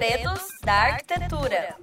Segredos 0.00 0.48
da 0.64 0.72
Arquitetura. 0.72 1.76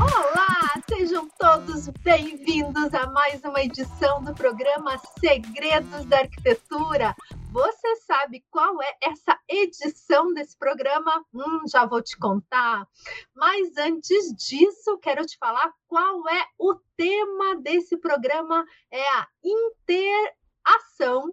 Olá, 0.00 0.80
sejam 0.88 1.28
todos 1.30 1.88
bem-vindos 2.04 2.94
a 2.94 3.10
mais 3.10 3.42
uma 3.42 3.60
edição 3.60 4.22
do 4.22 4.32
programa 4.32 4.96
Segredos 5.18 6.06
da 6.06 6.18
Arquitetura. 6.18 7.16
Você 7.50 7.96
sabe 7.96 8.44
qual 8.48 8.80
é 8.80 8.96
essa 9.02 9.36
edição 9.48 10.32
desse 10.34 10.56
programa? 10.56 11.24
Hum, 11.34 11.62
já 11.68 11.84
vou 11.84 12.00
te 12.00 12.16
contar. 12.16 12.86
Mas 13.34 13.76
antes 13.76 14.32
disso, 14.36 14.96
quero 14.98 15.26
te 15.26 15.36
falar 15.36 15.72
qual 15.88 16.28
é 16.28 16.46
o 16.60 16.76
tema 16.96 17.56
desse 17.60 17.96
programa. 17.96 18.64
É 18.88 19.02
a 19.14 19.26
interação 19.44 21.32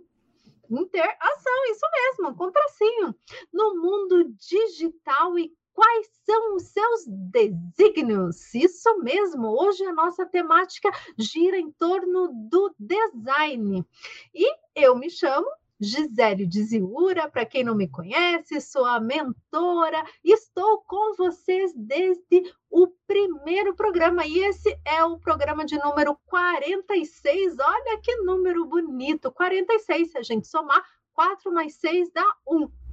interação, 0.71 1.65
isso 1.69 1.85
mesmo, 1.93 2.35
com 2.35 2.51
tracinho, 2.51 3.15
no 3.53 3.75
mundo 3.75 4.33
digital 4.33 5.37
e 5.37 5.53
quais 5.75 6.09
são 6.25 6.55
os 6.55 6.63
seus 6.63 7.05
desígnios? 7.05 8.55
Isso 8.55 8.97
mesmo, 9.03 9.47
hoje 9.47 9.83
a 9.83 9.93
nossa 9.93 10.25
temática 10.25 10.89
gira 11.17 11.57
em 11.57 11.69
torno 11.73 12.29
do 12.49 12.73
design. 12.79 13.85
E 14.33 14.55
eu 14.73 14.95
me 14.95 15.09
chamo 15.09 15.45
Gisele 15.79 16.47
Diziura, 16.47 17.29
para 17.29 17.45
quem 17.45 17.63
não 17.63 17.75
me 17.75 17.89
conhece, 17.89 18.61
sou 18.61 18.85
a 18.85 18.99
mentora, 18.99 20.01
estou 20.23 20.81
com 20.87 21.13
vocês 21.15 21.73
desde 21.75 22.53
o 22.69 22.87
primeiro 23.05 23.75
programa, 23.75 24.25
e 24.25 24.39
esse 24.39 24.73
é 24.85 25.03
o 25.03 25.19
programa 25.19 25.65
de 25.65 25.77
número 25.77 26.17
46. 26.27 27.57
Olha 27.59 27.99
que 28.01 28.15
número 28.17 28.65
bonito! 28.65 29.29
46, 29.31 30.11
se 30.11 30.17
a 30.17 30.23
gente 30.23 30.47
somar, 30.47 30.81
4 31.13 31.51
mais 31.51 31.75
6 31.75 32.09
dá 32.13 32.25
1. 32.47 32.84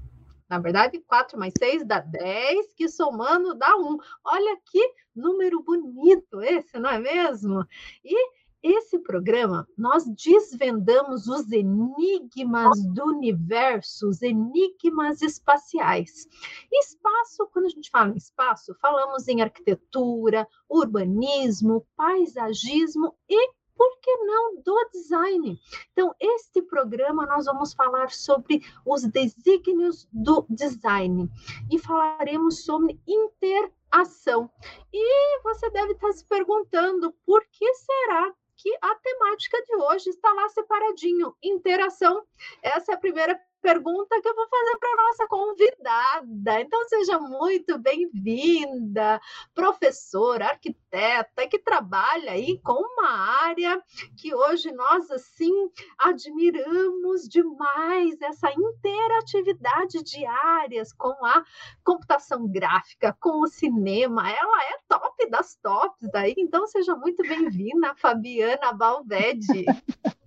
Na 0.52 0.58
verdade, 0.58 1.00
4 1.06 1.38
mais 1.38 1.54
6 1.58 1.86
dá 1.86 2.00
10, 2.00 2.74
que 2.74 2.86
somando 2.86 3.54
dá 3.54 3.74
1. 3.74 3.96
Olha 4.22 4.58
que 4.66 4.92
número 5.16 5.62
bonito 5.62 6.42
esse, 6.42 6.78
não 6.78 6.90
é 6.90 6.98
mesmo? 6.98 7.66
E 8.04 8.32
esse 8.62 8.98
programa 8.98 9.66
nós 9.78 10.04
desvendamos 10.08 11.26
os 11.26 11.50
enigmas 11.50 12.84
do 12.84 13.02
universo, 13.06 14.10
os 14.10 14.20
enigmas 14.20 15.22
espaciais. 15.22 16.28
Espaço, 16.70 17.48
quando 17.50 17.64
a 17.64 17.70
gente 17.70 17.88
fala 17.88 18.10
em 18.10 18.18
espaço, 18.18 18.74
falamos 18.78 19.26
em 19.28 19.40
arquitetura, 19.40 20.46
urbanismo, 20.68 21.86
paisagismo 21.96 23.16
e 23.26 23.52
por 23.76 23.98
que 24.00 24.16
não 24.18 24.56
do 24.62 24.88
design? 24.92 25.58
Então, 25.92 26.14
este 26.20 26.62
programa 26.62 27.26
nós 27.26 27.46
vamos 27.46 27.74
falar 27.74 28.10
sobre 28.10 28.60
os 28.84 29.02
desígnios 29.04 30.08
do 30.12 30.46
design 30.48 31.30
e 31.70 31.78
falaremos 31.78 32.64
sobre 32.64 33.00
interação. 33.06 34.50
E 34.92 35.40
você 35.42 35.70
deve 35.70 35.92
estar 35.92 36.12
se 36.12 36.24
perguntando 36.24 37.12
por 37.24 37.44
que 37.50 37.74
será 37.74 38.32
que 38.56 38.76
a 38.80 38.94
temática 38.94 39.60
de 39.64 39.74
hoje 39.76 40.10
está 40.10 40.32
lá 40.32 40.48
separadinho, 40.48 41.34
interação. 41.42 42.24
Essa 42.62 42.92
é 42.92 42.94
a 42.94 42.98
primeira 42.98 43.38
pergunta 43.62 44.20
que 44.20 44.28
eu 44.28 44.34
vou 44.34 44.48
fazer 44.48 44.76
para 44.76 45.02
nossa 45.04 45.26
convidada. 45.28 46.60
Então, 46.60 46.84
seja 46.88 47.18
muito 47.18 47.78
bem-vinda, 47.78 49.20
professora, 49.54 50.46
arquiteta, 50.46 51.46
que 51.48 51.60
trabalha 51.60 52.32
aí 52.32 52.58
com 52.58 52.72
uma 52.72 53.08
área 53.44 53.80
que 54.18 54.34
hoje 54.34 54.72
nós, 54.72 55.08
assim, 55.12 55.70
admiramos 55.96 57.28
demais, 57.28 58.20
essa 58.20 58.50
interatividade 58.50 60.02
de 60.02 60.26
áreas 60.26 60.92
com 60.92 61.14
a 61.24 61.44
computação 61.84 62.48
gráfica, 62.50 63.16
com 63.20 63.42
o 63.42 63.46
cinema. 63.46 64.28
Ela 64.28 64.64
é 64.64 64.78
top 64.88 65.30
das 65.30 65.54
tops 65.62 66.12
aí. 66.14 66.34
Então, 66.36 66.66
seja 66.66 66.96
muito 66.96 67.22
bem-vinda, 67.22 67.94
Fabiana 67.94 68.72
Balvede. 68.72 69.64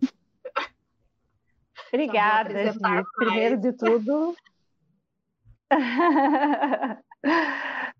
Obrigada, 1.93 2.49
Primeiro 3.15 3.57
de 3.57 3.73
tudo. 3.73 4.35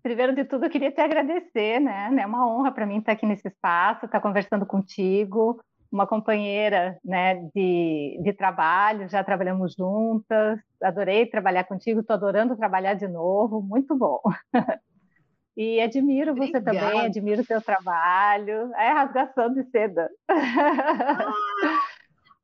Primeiro 0.02 0.34
de 0.34 0.44
tudo, 0.44 0.66
eu 0.66 0.70
queria 0.70 0.92
te 0.92 1.00
agradecer, 1.00 1.80
né? 1.80 2.10
É 2.20 2.26
uma 2.26 2.46
honra 2.48 2.70
para 2.72 2.86
mim 2.86 2.98
estar 2.98 3.12
aqui 3.12 3.26
nesse 3.26 3.48
espaço, 3.48 4.06
estar 4.06 4.20
conversando 4.20 4.64
contigo, 4.64 5.60
uma 5.90 6.06
companheira 6.06 6.98
né, 7.04 7.34
de, 7.54 8.20
de 8.22 8.32
trabalho, 8.32 9.08
já 9.08 9.24
trabalhamos 9.24 9.74
juntas, 9.74 10.60
adorei 10.82 11.26
trabalhar 11.26 11.64
contigo, 11.64 12.00
estou 12.00 12.14
adorando 12.14 12.56
trabalhar 12.56 12.94
de 12.94 13.08
novo, 13.08 13.60
muito 13.60 13.96
bom. 13.96 14.20
E 15.56 15.80
admiro 15.80 16.34
você 16.34 16.58
Obrigada. 16.58 16.80
também, 16.80 17.06
admiro 17.06 17.40
o 17.40 17.46
teu 17.46 17.62
trabalho. 17.62 18.70
É 18.74 18.92
rasgação 18.92 19.50
de 19.54 19.64
seda. 19.70 20.10
Ah, 20.28 21.32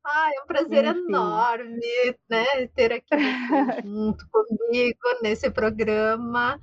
ah, 0.05 0.29
é 0.35 0.41
um 0.41 0.47
prazer 0.47 0.85
Enfim. 0.85 0.99
enorme 1.07 2.17
né, 2.29 2.67
ter 2.75 2.93
aqui 2.93 3.09
junto 3.83 4.25
comigo 4.29 4.99
nesse 5.21 5.49
programa. 5.49 6.59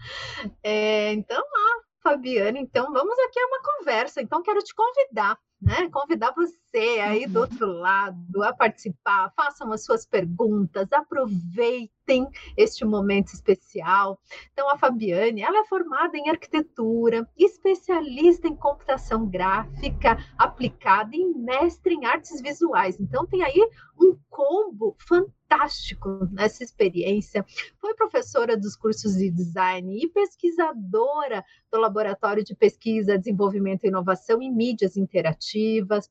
É, 0.63 1.13
então, 1.13 1.43
ah, 1.43 1.81
Fabiana, 2.03 2.59
então 2.59 2.93
vamos 2.93 3.19
aqui 3.19 3.39
a 3.41 3.47
uma 3.47 3.63
conversa. 3.63 4.21
Então, 4.21 4.43
quero 4.43 4.61
te 4.63 4.75
convidar 4.75 5.39
né? 5.61 5.89
Convidar 5.91 6.33
você 6.33 7.01
aí 7.01 7.27
do 7.27 7.37
uhum. 7.37 7.43
outro 7.43 7.67
lado 7.67 8.43
a 8.43 8.53
participar, 8.53 9.33
façam 9.37 9.73
as 9.73 9.85
suas 9.85 10.07
perguntas, 10.07 10.91
aproveitem 10.93 12.29
este 12.57 12.85
momento 12.85 13.29
especial. 13.29 14.19
Então, 14.53 14.71
a 14.71 14.79
Fabiane, 14.79 15.43
ela 15.43 15.61
é 15.61 15.65
formada 15.67 16.17
em 16.17 16.29
arquitetura, 16.29 17.29
especialista 17.37 18.49
em 18.49 18.57
computação 18.57 19.29
gráfica 19.29 20.19
aplicada 20.37 21.15
e 21.15 21.25
mestre 21.25 21.95
em 21.95 22.07
artes 22.07 22.41
visuais. 22.41 22.99
Então, 22.99 23.27
tem 23.27 23.43
aí 23.43 23.69
um 24.01 24.17
combo 24.29 24.97
fantástico 24.99 26.27
nessa 26.33 26.65
experiência. 26.65 27.45
Foi 27.79 27.95
professora 27.95 28.57
dos 28.57 28.75
cursos 28.75 29.15
de 29.17 29.31
design 29.31 30.03
e 30.03 30.09
pesquisadora 30.09 31.45
do 31.71 31.79
Laboratório 31.79 32.43
de 32.43 32.55
Pesquisa, 32.55 33.19
Desenvolvimento 33.19 33.85
e 33.85 33.89
Inovação 33.89 34.41
em 34.41 34.51
Mídias 34.51 34.97
Interativas 34.97 35.50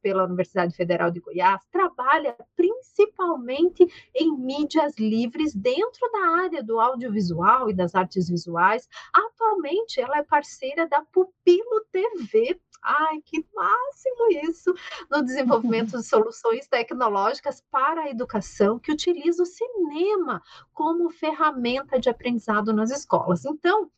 pela 0.02 0.26
Universidade 0.26 0.76
Federal 0.76 1.12
de 1.12 1.20
Goiás. 1.20 1.62
Trabalha 1.72 2.36
principalmente 2.56 3.86
em 4.16 4.38
mídias 4.38 4.98
livres 4.98 5.54
dentro 5.54 6.12
da 6.12 6.44
área 6.44 6.64
do 6.64 6.80
audiovisual 6.80 7.70
e 7.70 7.74
das 7.74 7.96
artes 7.96 8.30
visuais. 8.30 8.88
Atualmente, 9.14 10.00
ela 10.00 10.18
é 10.18 10.24
parceira 10.24 10.88
da 10.88 11.02
Pupilo 11.02 11.86
TV, 11.92 12.60
Ai, 12.82 13.22
que 13.26 13.46
máximo 13.54 14.28
isso! 14.44 14.74
No 15.10 15.24
desenvolvimento 15.24 15.98
de 15.98 16.04
soluções 16.04 16.68
tecnológicas 16.68 17.64
para 17.70 18.04
a 18.04 18.10
educação 18.10 18.80
que 18.80 18.92
utiliza 18.92 19.44
o 19.44 19.46
cinema 19.46 20.42
como 20.74 21.10
ferramenta 21.10 22.00
de 22.00 22.10
aprendizado 22.10 22.74
nas 22.74 22.92
escolas. 22.92 23.46
Então, 23.46 23.92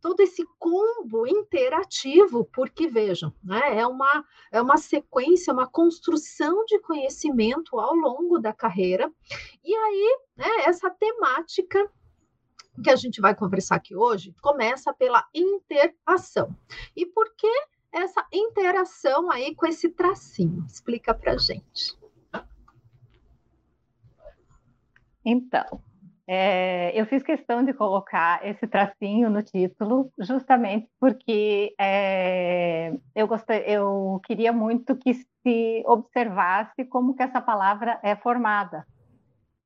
todo 0.00 0.20
esse 0.20 0.44
combo 0.58 1.26
interativo, 1.26 2.44
porque 2.52 2.88
vejam, 2.88 3.32
né, 3.42 3.78
é, 3.78 3.86
uma, 3.86 4.24
é 4.52 4.60
uma 4.60 4.76
sequência, 4.76 5.52
uma 5.52 5.66
construção 5.66 6.64
de 6.64 6.78
conhecimento 6.80 7.78
ao 7.78 7.94
longo 7.94 8.38
da 8.38 8.52
carreira, 8.52 9.10
e 9.64 9.74
aí 9.74 10.18
né, 10.36 10.64
essa 10.66 10.90
temática 10.90 11.90
que 12.82 12.90
a 12.90 12.96
gente 12.96 13.20
vai 13.20 13.34
conversar 13.34 13.76
aqui 13.76 13.96
hoje 13.96 14.34
começa 14.40 14.92
pela 14.92 15.26
interação. 15.34 16.54
E 16.94 17.04
por 17.06 17.34
que 17.36 17.50
essa 17.92 18.26
interação 18.32 19.30
aí 19.30 19.54
com 19.54 19.66
esse 19.66 19.88
tracinho? 19.90 20.64
Explica 20.66 21.14
para 21.14 21.36
gente. 21.36 21.96
Então, 25.24 25.80
é, 26.26 26.98
eu 26.98 27.06
fiz 27.06 27.22
questão 27.22 27.64
de 27.64 27.72
colocar 27.72 28.46
esse 28.46 28.66
tracinho 28.66 29.30
no 29.30 29.42
título, 29.42 30.10
justamente 30.18 30.88
porque 30.98 31.74
é, 31.78 32.94
eu, 33.14 33.26
gostei, 33.26 33.64
eu 33.66 34.20
queria 34.24 34.52
muito 34.52 34.96
que 34.96 35.14
se 35.14 35.82
observasse 35.86 36.84
como 36.86 37.14
que 37.14 37.22
essa 37.22 37.40
palavra 37.40 37.98
é 38.02 38.14
formada 38.16 38.86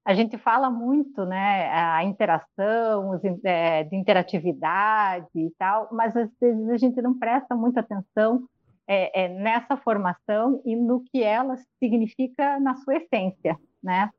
a 0.05 0.15
gente 0.15 0.37
fala 0.37 0.69
muito, 0.69 1.25
né, 1.25 1.71
a 1.73 2.03
interação, 2.03 3.21
é, 3.45 3.85
de 3.85 3.97
interatividade 3.97 5.29
e 5.35 5.51
tal, 5.57 5.89
mas 5.93 6.17
às 6.17 6.29
vezes 6.41 6.69
a 6.69 6.77
gente 6.77 7.01
não 7.01 7.17
presta 7.19 7.55
muita 7.55 7.81
atenção 7.81 8.49
é, 8.87 9.25
é, 9.25 9.29
nessa 9.29 9.77
formação 9.77 10.61
e 10.65 10.75
no 10.75 11.05
que 11.05 11.23
ela 11.23 11.57
significa 11.79 12.59
na 12.59 12.75
sua 12.77 12.97
essência, 12.97 13.57
né? 13.83 14.11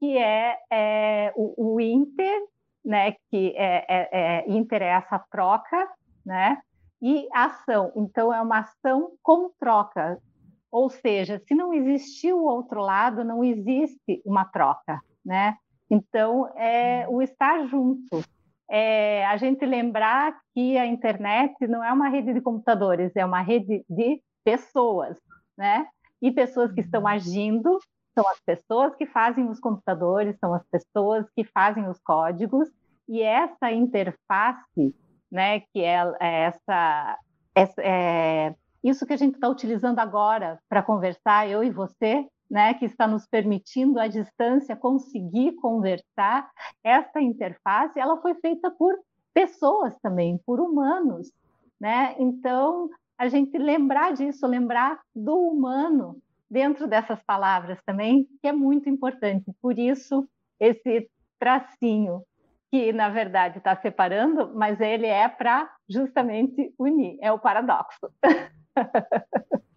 Que 0.00 0.18
é, 0.18 0.58
é 0.70 1.32
o, 1.36 1.74
o, 1.74 1.80
inter, 1.80 2.42
né? 2.84 3.12
Que 3.30 3.54
é, 3.56 3.86
é, 3.88 4.08
é, 4.12 4.50
inter 4.50 4.82
é 4.82 4.88
essa 4.88 5.18
troca, 5.30 5.88
né? 6.26 6.60
E 7.00 7.28
ação. 7.32 7.92
Então 7.96 8.34
é 8.34 8.40
uma 8.40 8.58
ação 8.58 9.12
com 9.22 9.50
troca. 9.58 10.18
Ou 10.70 10.90
seja, 10.90 11.40
se 11.46 11.54
não 11.54 11.72
existiu 11.72 12.38
o 12.38 12.44
outro 12.44 12.80
lado, 12.80 13.24
não 13.24 13.44
existe 13.44 14.22
uma 14.24 14.44
troca, 14.44 15.00
né? 15.24 15.56
Então, 15.90 16.48
é 16.56 17.06
o 17.08 17.20
estar 17.20 17.66
junto, 17.66 18.22
é 18.70 19.26
a 19.26 19.36
gente 19.36 19.64
lembrar 19.66 20.34
que 20.54 20.78
a 20.78 20.86
internet 20.86 21.54
não 21.66 21.84
é 21.84 21.92
uma 21.92 22.08
rede 22.08 22.32
de 22.32 22.40
computadores, 22.40 23.14
é 23.14 23.24
uma 23.24 23.42
rede 23.42 23.84
de 23.88 24.22
pessoas, 24.44 25.18
né? 25.56 25.86
E 26.20 26.30
pessoas 26.30 26.72
que 26.72 26.80
estão 26.80 27.06
agindo 27.06 27.78
são 28.14 28.28
as 28.28 28.40
pessoas 28.40 28.94
que 28.94 29.06
fazem 29.06 29.48
os 29.48 29.58
computadores, 29.58 30.38
são 30.38 30.54
as 30.54 30.64
pessoas 30.66 31.26
que 31.34 31.44
fazem 31.44 31.88
os 31.88 31.98
códigos, 32.00 32.68
e 33.08 33.20
essa 33.20 33.70
interface, 33.70 34.94
né, 35.30 35.60
que 35.60 35.80
é, 35.80 36.02
é 36.20 36.44
essa, 36.44 37.18
essa 37.54 37.82
é, 37.82 38.54
isso 38.82 39.06
que 39.06 39.12
a 39.12 39.16
gente 39.16 39.34
está 39.34 39.48
utilizando 39.48 39.98
agora 39.98 40.58
para 40.68 40.82
conversar, 40.82 41.48
eu 41.48 41.62
e 41.62 41.70
você, 41.70 42.26
né, 42.52 42.74
que 42.74 42.84
está 42.84 43.08
nos 43.08 43.26
permitindo 43.26 43.98
à 43.98 44.06
distância 44.06 44.76
conseguir 44.76 45.52
conversar, 45.52 46.50
essa 46.84 47.18
interface, 47.18 47.98
ela 47.98 48.20
foi 48.20 48.34
feita 48.34 48.70
por 48.70 48.94
pessoas 49.32 49.98
também, 50.02 50.38
por 50.44 50.60
humanos, 50.60 51.32
né? 51.80 52.14
Então, 52.18 52.90
a 53.16 53.26
gente 53.26 53.56
lembrar 53.56 54.12
disso, 54.12 54.46
lembrar 54.46 55.00
do 55.16 55.34
humano 55.34 56.18
dentro 56.50 56.86
dessas 56.86 57.22
palavras 57.22 57.78
também, 57.86 58.28
que 58.42 58.46
é 58.46 58.52
muito 58.52 58.86
importante. 58.86 59.50
Por 59.62 59.78
isso, 59.78 60.28
esse 60.60 61.10
tracinho 61.38 62.22
que 62.70 62.92
na 62.92 63.08
verdade 63.08 63.58
está 63.58 63.74
separando, 63.76 64.52
mas 64.54 64.78
ele 64.78 65.06
é 65.06 65.26
para 65.26 65.70
justamente 65.88 66.74
unir, 66.78 67.16
é 67.22 67.32
o 67.32 67.38
paradoxo. 67.38 68.12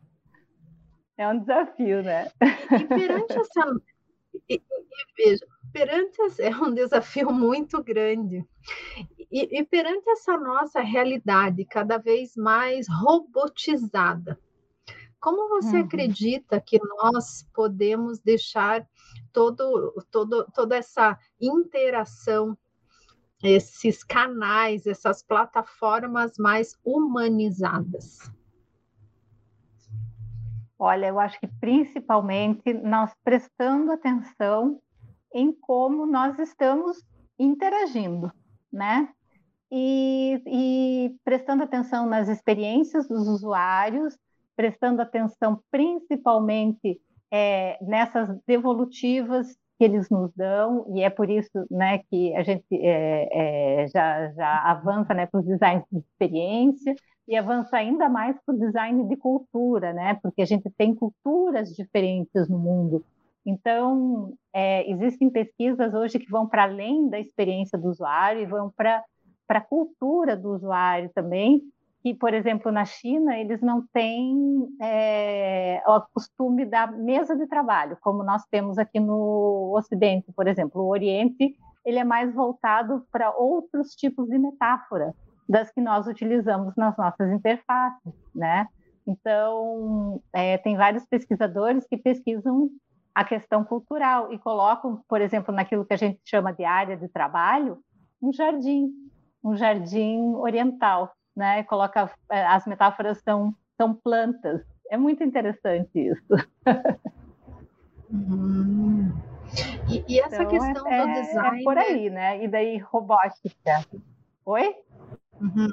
é 1.17 1.27
um 1.27 1.39
desafio, 1.39 2.03
né? 2.03 2.29
E 2.71 2.83
perante 2.85 3.33
essa. 3.33 3.73
E, 4.49 4.55
e, 4.55 5.05
veja, 5.17 5.47
perante 5.71 6.21
essa, 6.23 6.43
é 6.43 6.53
um 6.53 6.73
desafio 6.73 7.31
muito 7.31 7.81
grande. 7.81 8.45
E, 9.31 9.59
e 9.59 9.63
perante 9.63 10.09
essa 10.09 10.37
nossa 10.37 10.81
realidade 10.81 11.63
cada 11.63 11.97
vez 11.97 12.35
mais 12.35 12.85
robotizada, 12.89 14.37
como 15.21 15.47
você 15.47 15.77
uhum. 15.77 15.85
acredita 15.85 16.59
que 16.59 16.77
nós 16.83 17.47
podemos 17.53 18.19
deixar 18.19 18.85
todo, 19.31 19.93
todo, 20.11 20.45
toda 20.53 20.75
essa 20.75 21.17
interação 21.41 22.57
esses 23.43 24.03
canais, 24.03 24.85
essas 24.87 25.23
plataformas 25.23 26.37
mais 26.37 26.77
humanizadas? 26.83 28.19
Olha, 30.77 31.07
eu 31.07 31.19
acho 31.19 31.39
que 31.39 31.47
principalmente 31.59 32.73
nós 32.73 33.13
prestando 33.23 33.91
atenção 33.91 34.81
em 35.33 35.51
como 35.53 36.05
nós 36.05 36.37
estamos 36.39 37.03
interagindo, 37.39 38.31
né? 38.71 39.09
E, 39.71 40.41
e, 40.45 41.15
prestando 41.23 41.63
atenção 41.63 42.05
nas 42.05 42.29
experiências 42.29 43.07
dos 43.07 43.27
usuários, 43.27 44.17
prestando 44.55 45.01
atenção 45.01 45.61
principalmente 45.71 47.01
é, 47.31 47.77
nessas 47.81 48.29
devolutivas 48.45 49.57
que 49.77 49.83
eles 49.83 50.09
nos 50.09 50.31
dão, 50.35 50.85
e 50.95 51.03
é 51.03 51.09
por 51.09 51.29
isso 51.29 51.65
né, 51.69 51.99
que 52.09 52.35
a 52.35 52.43
gente 52.43 52.65
é, 52.71 53.83
é, 53.83 53.87
já, 53.87 54.31
já 54.31 54.61
avança 54.63 55.13
né, 55.13 55.25
para 55.25 55.39
os 55.39 55.45
designs 55.45 55.83
de 55.91 55.99
experiência 55.99 56.95
e 57.27 57.35
avança 57.35 57.75
ainda 57.77 58.07
mais 58.07 58.37
para 58.45 58.55
o 58.55 58.59
design 58.59 59.07
de 59.07 59.17
cultura, 59.17 59.91
né, 59.93 60.17
porque 60.21 60.41
a 60.41 60.45
gente 60.45 60.69
tem 60.77 60.95
culturas 60.95 61.75
diferentes 61.75 62.47
no 62.47 62.57
mundo. 62.57 63.03
Então, 63.45 64.33
é, 64.53 64.89
existem 64.89 65.29
pesquisas 65.29 65.93
hoje 65.93 66.19
que 66.19 66.31
vão 66.31 66.47
para 66.47 66.63
além 66.63 67.09
da 67.09 67.19
experiência 67.19 67.77
do 67.77 67.89
usuário 67.89 68.41
e 68.41 68.45
vão 68.45 68.71
para 68.71 69.03
a 69.49 69.61
cultura 69.61 70.35
do 70.35 70.53
usuário 70.53 71.11
também, 71.13 71.61
que, 72.05 72.13
por 72.13 72.35
exemplo, 72.35 72.71
na 72.71 72.85
China, 72.85 73.35
eles 73.35 73.59
não 73.61 73.83
têm 73.91 74.67
é, 74.79 75.81
o 75.87 76.01
costume 76.13 76.63
da 76.63 76.85
mesa 76.85 77.35
de 77.35 77.47
trabalho, 77.47 77.97
como 77.99 78.23
nós 78.23 78.45
temos 78.45 78.77
aqui 78.77 78.99
no 78.99 79.73
Ocidente, 79.75 80.31
por 80.31 80.47
exemplo. 80.47 80.83
O 80.83 80.89
Oriente, 80.89 81.57
ele 81.83 81.97
é 81.97 82.03
mais 82.03 82.31
voltado 82.31 83.03
para 83.11 83.35
outros 83.35 83.95
tipos 83.95 84.29
de 84.29 84.37
metáfora 84.37 85.15
das 85.49 85.71
que 85.71 85.81
nós 85.81 86.05
utilizamos 86.05 86.75
nas 86.75 86.95
nossas 86.95 87.31
interfaces, 87.31 88.13
né? 88.35 88.67
Então, 89.07 90.21
é, 90.31 90.59
tem 90.59 90.77
vários 90.77 91.07
pesquisadores 91.07 91.87
que 91.87 91.97
pesquisam 91.97 92.69
a 93.15 93.23
questão 93.23 93.63
cultural 93.63 94.31
e 94.31 94.37
colocam, 94.37 95.01
por 95.09 95.21
exemplo, 95.21 95.51
naquilo 95.51 95.83
que 95.83 95.93
a 95.95 95.97
gente 95.97 96.19
chama 96.23 96.53
de 96.53 96.63
área 96.63 96.95
de 96.95 97.07
trabalho, 97.07 97.79
um 98.21 98.31
jardim, 98.31 98.91
um 99.43 99.55
jardim 99.55 100.35
oriental, 100.35 101.11
né? 101.35 101.63
Coloca 101.63 102.09
é, 102.31 102.45
as 102.45 102.65
metáforas 102.65 103.19
são 103.19 103.53
são 103.77 103.93
plantas. 103.93 104.61
É 104.89 104.97
muito 104.97 105.23
interessante 105.23 105.89
isso. 105.95 106.35
Hum. 108.11 109.11
E, 109.89 110.03
e, 110.07 110.19
essa 110.19 110.43
então, 110.43 110.47
questão 110.47 110.87
é, 110.87 111.01
do 111.01 111.13
design. 111.13 111.59
É 111.59 111.63
por 111.63 111.77
aí, 111.77 112.09
né? 112.09 112.43
E 112.43 112.47
daí 112.47 112.77
robótica. 112.77 113.85
Oi? 114.45 114.75
Uhum. 115.41 115.69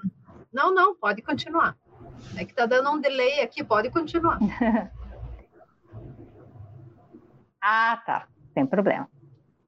Não, 0.53 0.75
não, 0.75 0.94
pode 0.94 1.23
continuar. 1.23 1.76
É 2.37 2.44
que 2.44 2.55
tá 2.55 2.67
dando 2.67 2.91
um 2.91 3.00
delay 3.00 3.41
aqui, 3.41 3.65
pode 3.65 3.91
continuar. 3.91 4.38
ah, 7.61 8.03
tá. 8.05 8.26
Sem 8.55 8.67
problema. 8.67 9.08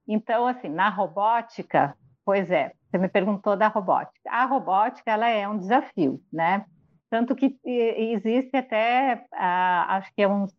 Então, 0.06 0.46
assim, 0.46 0.68
na 0.68 0.88
robótica, 0.90 1.96
pois 2.24 2.50
é, 2.50 2.72
você 2.90 2.98
me 2.98 3.08
perguntou 3.08 3.56
da 3.56 3.68
robótica. 3.68 4.30
A 4.30 4.44
robótica 4.44 5.10
ela 5.10 5.28
é 5.28 5.48
um 5.48 5.58
desafio, 5.58 6.20
né? 6.32 6.64
Tanto 7.10 7.34
que 7.34 7.58
existe 7.64 8.56
até, 8.56 9.24
ah, 9.32 9.96
acho 9.96 10.12
que 10.14 10.22
é 10.22 10.28
uns 10.28 10.52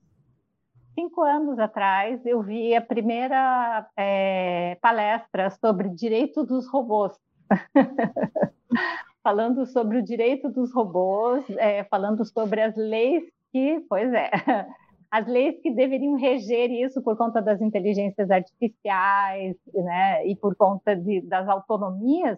cinco 0.94 1.22
anos 1.22 1.60
atrás, 1.60 2.26
eu 2.26 2.42
vi 2.42 2.74
a 2.74 2.82
primeira 2.82 3.86
é, 3.98 4.78
palestra 4.82 5.50
sobre 5.50 5.90
direito 5.90 6.44
dos 6.46 6.68
robôs. 6.68 7.14
falando 9.22 9.66
sobre 9.66 9.98
o 9.98 10.04
direito 10.04 10.50
dos 10.50 10.72
robôs, 10.72 11.44
é, 11.58 11.84
falando 11.86 12.24
sobre 12.24 12.62
as 12.62 12.76
leis 12.76 13.24
que, 13.52 13.84
pois 13.90 14.14
é, 14.14 14.30
as 15.10 15.28
leis 15.28 15.60
que 15.62 15.72
deveriam 15.72 16.16
reger 16.16 16.72
isso 16.72 17.02
por 17.02 17.18
conta 17.18 17.42
das 17.42 17.62
inteligências 17.62 18.30
artificiais, 18.30 19.56
né, 19.74 20.28
e 20.28 20.36
por 20.36 20.56
conta 20.56 20.96
de, 20.96 21.22
das 21.22 21.48
autonomias 21.48 22.38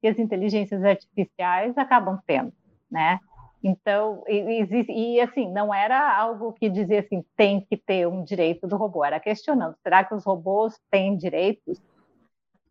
que 0.00 0.08
as 0.08 0.18
inteligências 0.18 0.82
artificiais 0.82 1.76
acabam 1.76 2.18
tendo, 2.26 2.52
né? 2.90 3.20
Então, 3.62 4.24
existe, 4.26 4.90
e 4.90 5.20
assim, 5.20 5.52
não 5.52 5.72
era 5.72 6.16
algo 6.16 6.54
que 6.54 6.70
dizia 6.70 7.00
assim, 7.00 7.22
tem 7.36 7.60
que 7.60 7.76
ter 7.76 8.08
um 8.08 8.24
direito 8.24 8.66
do 8.66 8.76
robô, 8.76 9.04
era 9.04 9.20
questionando, 9.20 9.76
será 9.82 10.02
que 10.02 10.14
os 10.14 10.24
robôs 10.24 10.80
têm 10.90 11.16
direitos? 11.16 11.78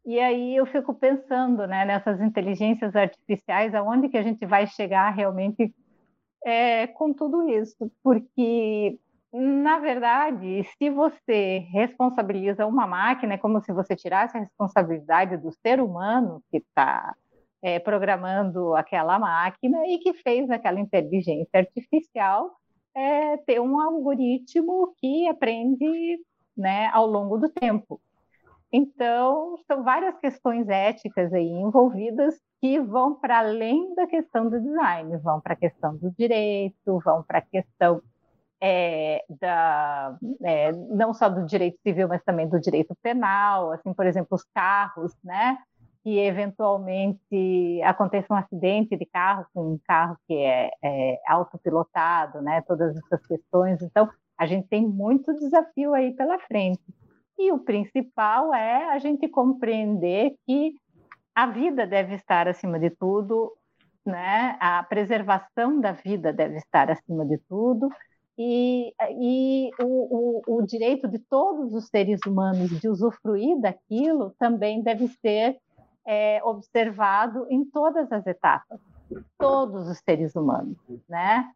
E 0.03 0.19
aí 0.19 0.55
eu 0.55 0.65
fico 0.65 0.91
pensando, 0.93 1.67
né, 1.67 1.85
nessas 1.85 2.19
inteligências 2.19 2.95
artificiais, 2.95 3.75
aonde 3.75 4.09
que 4.09 4.17
a 4.17 4.23
gente 4.23 4.43
vai 4.47 4.65
chegar 4.65 5.11
realmente 5.11 5.71
é, 6.43 6.87
com 6.87 7.13
tudo 7.13 7.47
isso? 7.47 7.91
Porque 8.01 8.97
na 9.31 9.79
verdade, 9.79 10.63
se 10.77 10.89
você 10.89 11.59
responsabiliza 11.71 12.65
uma 12.65 12.87
máquina, 12.87 13.35
é 13.35 13.37
como 13.37 13.61
se 13.61 13.71
você 13.71 13.95
tirasse 13.95 14.35
a 14.35 14.41
responsabilidade 14.41 15.37
do 15.37 15.51
ser 15.61 15.79
humano 15.79 16.43
que 16.49 16.57
está 16.57 17.15
é, 17.61 17.79
programando 17.79 18.75
aquela 18.75 19.19
máquina 19.19 19.85
e 19.87 19.99
que 19.99 20.13
fez 20.13 20.49
aquela 20.49 20.79
inteligência 20.79 21.59
artificial 21.59 22.51
é, 22.95 23.37
ter 23.37 23.59
um 23.61 23.79
algoritmo 23.79 24.93
que 24.97 25.27
aprende 25.27 26.19
né, 26.57 26.87
ao 26.87 27.05
longo 27.05 27.37
do 27.37 27.49
tempo. 27.49 28.01
Então, 28.71 29.57
são 29.65 29.83
várias 29.83 30.17
questões 30.19 30.67
éticas 30.69 31.33
aí 31.33 31.47
envolvidas 31.47 32.39
que 32.61 32.79
vão 32.79 33.15
para 33.15 33.39
além 33.39 33.95
da 33.95 34.05
questão 34.05 34.49
do 34.49 34.59
design, 34.59 35.17
vão 35.17 35.41
para 35.41 35.53
a 35.53 35.57
questão 35.57 35.95
do 35.97 36.11
direito, 36.11 36.99
vão 37.03 37.23
para 37.23 37.39
a 37.39 37.41
questão 37.41 38.01
é, 38.61 39.23
da, 39.29 40.17
é, 40.43 40.71
não 40.71 41.13
só 41.13 41.29
do 41.29 41.45
direito 41.45 41.79
civil, 41.81 42.07
mas 42.07 42.23
também 42.23 42.47
do 42.47 42.59
direito 42.59 42.95
penal, 43.01 43.71
assim, 43.71 43.93
por 43.93 44.05
exemplo, 44.05 44.29
os 44.31 44.43
carros, 44.53 45.13
né? 45.23 45.57
Que 46.03 46.17
eventualmente 46.19 47.81
aconteça 47.83 48.33
um 48.33 48.37
acidente 48.37 48.97
de 48.97 49.05
carro 49.05 49.45
com 49.53 49.73
um 49.73 49.79
carro 49.87 50.17
que 50.27 50.33
é, 50.33 50.71
é 50.83 51.19
autopilotado, 51.27 52.41
né? 52.41 52.61
Todas 52.67 52.95
essas 52.97 53.25
questões. 53.25 53.81
Então, 53.81 54.09
a 54.37 54.45
gente 54.45 54.67
tem 54.67 54.85
muito 54.87 55.33
desafio 55.35 55.93
aí 55.93 56.13
pela 56.13 56.39
frente. 56.39 56.81
E 57.37 57.51
o 57.51 57.59
principal 57.59 58.53
é 58.53 58.89
a 58.89 58.99
gente 58.99 59.27
compreender 59.29 60.35
que 60.45 60.75
a 61.33 61.47
vida 61.47 61.87
deve 61.87 62.15
estar 62.15 62.47
acima 62.49 62.77
de 62.77 62.89
tudo, 62.89 63.53
né? 64.05 64.57
A 64.59 64.83
preservação 64.83 65.79
da 65.79 65.93
vida 65.93 66.33
deve 66.33 66.57
estar 66.57 66.91
acima 66.91 67.25
de 67.25 67.37
tudo 67.47 67.89
e, 68.41 68.93
e 69.11 69.69
o, 69.83 70.43
o, 70.47 70.59
o, 70.59 70.61
direito 70.61 71.09
de 71.09 71.19
todos 71.19 71.73
os 71.73 71.89
seres 71.89 72.21
humanos 72.25 72.69
de 72.79 72.87
usufruir 72.87 73.59
daquilo 73.59 74.33
também 74.39 74.81
deve 74.81 75.09
ser 75.09 75.57
é 76.07 76.41
observado 76.45 77.45
em 77.49 77.65
todas 77.65 78.09
as 78.13 78.25
etapas, 78.25 78.79
todos 79.37 79.89
os 79.89 79.97
seres 79.99 80.33
humanos, 80.35 80.77
né? 81.09 81.51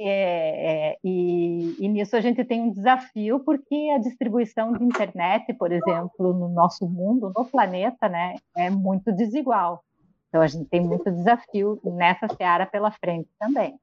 É, 0.00 0.92
é, 0.92 0.98
e, 1.04 1.76
e, 1.78 1.88
nisso 1.88 2.16
a 2.16 2.20
gente 2.20 2.42
tem 2.44 2.62
um 2.62 2.70
desafio, 2.70 3.40
porque 3.40 3.90
a 3.94 3.98
distribuição 3.98 4.72
de 4.72 4.84
internet, 4.84 5.52
por 5.54 5.72
exemplo, 5.72 6.32
no 6.32 6.48
nosso 6.48 6.88
mundo, 6.88 7.32
no 7.36 7.44
planeta, 7.44 8.08
né, 8.08 8.36
é 8.56 8.70
muito 8.70 9.12
desigual. 9.12 9.84
Então 10.28 10.40
a 10.40 10.46
gente 10.46 10.64
tem 10.70 10.80
muito 10.80 11.10
desafio 11.10 11.78
nessa 11.84 12.28
seara 12.28 12.64
pela 12.64 12.90
frente 12.92 13.28
também. 13.38 13.78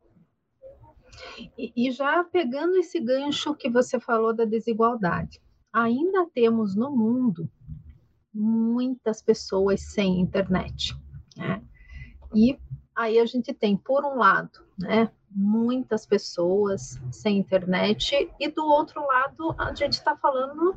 E, 1.57 1.71
e 1.75 1.91
já 1.91 2.23
pegando 2.23 2.77
esse 2.77 2.99
gancho 2.99 3.55
que 3.55 3.69
você 3.69 3.99
falou 3.99 4.33
da 4.33 4.45
desigualdade, 4.45 5.41
ainda 5.71 6.27
temos 6.33 6.75
no 6.75 6.91
mundo 6.91 7.49
muitas 8.33 9.21
pessoas 9.21 9.81
sem 9.81 10.19
internet. 10.19 10.95
Né? 11.35 11.61
E 12.33 12.57
aí 12.95 13.19
a 13.19 13.25
gente 13.25 13.53
tem, 13.53 13.75
por 13.77 14.05
um 14.05 14.17
lado, 14.17 14.59
né, 14.77 15.09
muitas 15.29 16.05
pessoas 16.05 16.99
sem 17.11 17.37
internet, 17.37 18.29
e 18.39 18.47
do 18.49 18.65
outro 18.65 19.05
lado, 19.05 19.55
a 19.57 19.73
gente 19.73 19.93
está 19.93 20.15
falando 20.15 20.75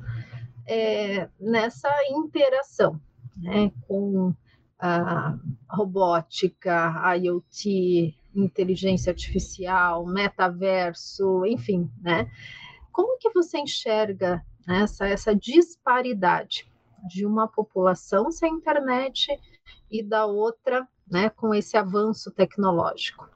é, 0.66 1.28
nessa 1.40 1.88
interação 2.11 3.00
né, 3.37 3.71
com 3.87 4.35
a 4.78 5.37
robótica, 5.71 7.16
IoT, 7.16 8.18
inteligência 8.35 9.11
artificial, 9.11 10.07
metaverso, 10.07 11.45
enfim, 11.47 11.91
né? 12.01 12.31
Como 12.93 13.19
que 13.19 13.31
você 13.31 13.59
enxerga 13.59 14.45
essa, 14.69 15.07
essa 15.07 15.35
disparidade 15.35 16.71
de 17.09 17.25
uma 17.25 17.47
população 17.47 18.31
sem 18.31 18.55
internet 18.55 19.29
e 19.91 20.03
da 20.03 20.27
outra, 20.27 20.87
né, 21.11 21.31
com 21.31 21.55
esse 21.55 21.77
avanço 21.77 22.31
tecnológico? 22.31 23.29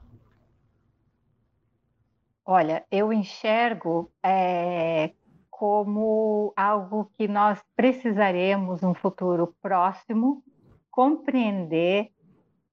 Olha, 2.45 2.85
eu 2.91 3.13
enxergo 3.13 4.11
é, 4.21 5.13
como 5.49 6.51
algo 6.57 7.09
que 7.13 7.25
nós 7.25 7.63
precisaremos 7.73 8.81
no 8.81 8.93
futuro 8.93 9.55
próximo 9.61 10.43
compreender 10.91 12.11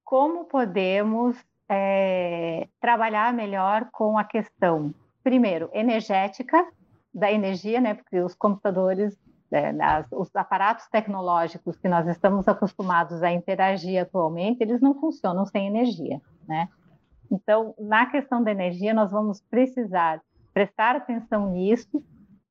como 0.03 0.43
podemos 0.43 1.37
é, 1.73 2.67
trabalhar 2.81 3.33
melhor 3.33 3.87
com 3.93 4.17
a 4.17 4.25
questão, 4.25 4.93
primeiro, 5.23 5.69
energética, 5.73 6.67
da 7.13 7.31
energia, 7.31 7.79
né, 7.79 7.93
porque 7.93 8.19
os 8.19 8.35
computadores, 8.35 9.17
é, 9.49 9.69
as, 9.81 10.05
os 10.11 10.35
aparatos 10.35 10.87
tecnológicos 10.89 11.77
que 11.77 11.87
nós 11.87 12.07
estamos 12.07 12.45
acostumados 12.47 13.23
a 13.23 13.31
interagir 13.31 14.01
atualmente, 14.01 14.61
eles 14.61 14.81
não 14.81 14.99
funcionam 14.99 15.45
sem 15.45 15.67
energia, 15.67 16.21
né? 16.47 16.67
Então, 17.31 17.73
na 17.79 18.05
questão 18.05 18.43
da 18.43 18.51
energia, 18.51 18.93
nós 18.93 19.09
vamos 19.09 19.41
precisar 19.41 20.21
prestar 20.53 20.97
atenção 20.97 21.49
nisso 21.51 22.03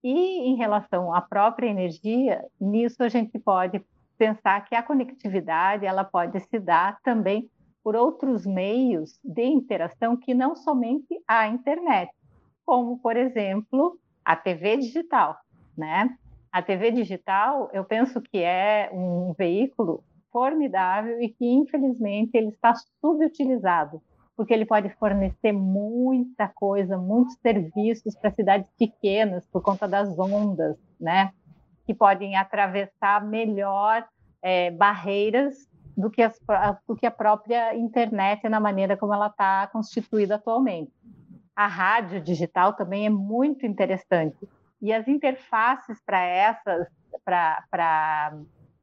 e 0.03 0.49
em 0.49 0.57
relação 0.57 1.15
à 1.15 1.21
própria 1.21 1.69
energia, 1.69 2.43
nisso 2.59 3.03
a 3.03 3.09
gente 3.09 3.39
pode 3.39 3.83
pensar 4.17 4.65
que 4.65 4.75
a 4.75 4.83
conectividade 4.83 5.85
ela 5.85 6.05
pode 6.05 6.41
se 6.41 6.59
dar 6.59 6.99
também 7.03 7.50
por 7.90 7.97
outros 7.97 8.47
meios 8.47 9.18
de 9.25 9.42
interação 9.42 10.16
que 10.16 10.32
não 10.32 10.54
somente 10.54 11.20
a 11.26 11.49
internet, 11.49 12.09
como 12.64 13.00
por 13.00 13.16
exemplo 13.16 13.99
a 14.25 14.37
TV 14.37 14.76
digital, 14.76 15.37
né? 15.76 16.16
A 16.52 16.62
TV 16.62 16.92
digital, 16.92 17.68
eu 17.73 17.85
penso 17.85 18.23
que 18.23 18.38
é 18.38 18.88
um 18.92 19.35
veículo 19.37 20.04
formidável 20.30 21.20
e 21.20 21.30
que 21.30 21.44
infelizmente 21.44 22.30
ele 22.35 22.50
está 22.50 22.73
subutilizado 23.00 24.00
porque 24.37 24.54
ele 24.54 24.66
pode 24.66 24.88
fornecer 24.90 25.50
muita 25.50 26.47
coisa, 26.47 26.97
muitos 26.97 27.35
serviços 27.42 28.14
para 28.14 28.30
cidades 28.30 28.70
pequenas 28.78 29.44
por 29.49 29.62
conta 29.62 29.88
das 29.88 30.16
ondas, 30.16 30.76
né? 31.00 31.32
Que 31.85 31.92
podem 31.92 32.37
atravessar 32.37 33.26
melhor 33.26 34.06
é, 34.40 34.70
barreiras 34.70 35.68
do 35.97 36.11
que, 36.11 36.23
as, 36.23 36.38
do 36.87 36.97
que 36.97 37.06
a 37.06 37.11
própria 37.11 37.75
internet 37.76 38.49
na 38.49 38.61
maneira 38.61 38.97
como 38.97 39.14
ela 39.14 39.26
está 39.26 39.66
constituída 39.68 40.37
atualmente. 40.37 40.92
A 41.54 41.66
rádio 41.66 42.20
digital 42.20 42.75
também 42.75 43.06
é 43.06 43.11
muito 43.11 43.66
interessante 43.66 44.49
e 44.80 44.92
as 44.92 45.06
interfaces 45.06 46.00
para 46.04 46.23
essas, 46.23 46.88
para 47.25 48.35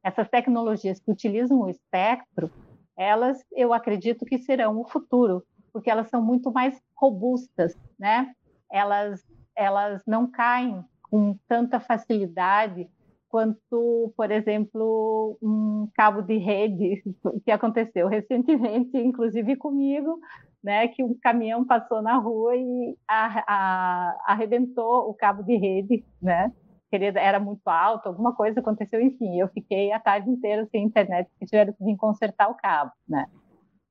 essas 0.02 0.28
tecnologias 0.28 1.00
que 1.00 1.10
utilizam 1.10 1.60
o 1.60 1.68
espectro 1.68 2.50
elas 2.98 3.38
eu 3.52 3.72
acredito 3.72 4.26
que 4.26 4.38
serão 4.38 4.80
o 4.80 4.84
futuro, 4.84 5.44
porque 5.72 5.88
elas 5.88 6.08
são 6.08 6.20
muito 6.20 6.50
mais 6.50 6.82
robustas, 6.96 7.78
né? 7.96 8.34
Elas, 8.70 9.24
elas 9.56 10.02
não 10.04 10.28
caem 10.28 10.84
com 11.04 11.38
tanta 11.46 11.78
facilidade 11.78 12.90
quanto, 13.28 14.12
por 14.16 14.30
exemplo, 14.30 15.38
um 15.42 15.88
cabo 15.94 16.22
de 16.22 16.36
rede 16.38 17.02
que 17.44 17.50
aconteceu 17.50 18.08
recentemente, 18.08 18.96
inclusive 18.96 19.56
comigo, 19.56 20.18
né, 20.62 20.88
que 20.88 21.04
um 21.04 21.14
caminhão 21.20 21.64
passou 21.64 22.02
na 22.02 22.16
rua 22.16 22.56
e 22.56 22.96
a, 23.06 23.44
a, 23.46 24.18
arrebentou 24.26 25.08
o 25.08 25.14
cabo 25.14 25.42
de 25.42 25.56
rede, 25.56 26.04
né? 26.20 26.52
era 26.90 27.38
muito 27.38 27.68
alto, 27.68 28.08
alguma 28.08 28.34
coisa 28.34 28.60
aconteceu, 28.60 28.98
enfim, 29.00 29.38
eu 29.38 29.48
fiquei 29.48 29.92
a 29.92 30.00
tarde 30.00 30.30
inteira 30.30 30.66
sem 30.70 30.84
internet, 30.84 31.28
porque 31.28 31.44
tiveram 31.44 31.74
que 31.74 31.84
vir 31.84 31.96
consertar 31.96 32.48
o 32.48 32.54
cabo, 32.54 32.92
né? 33.06 33.26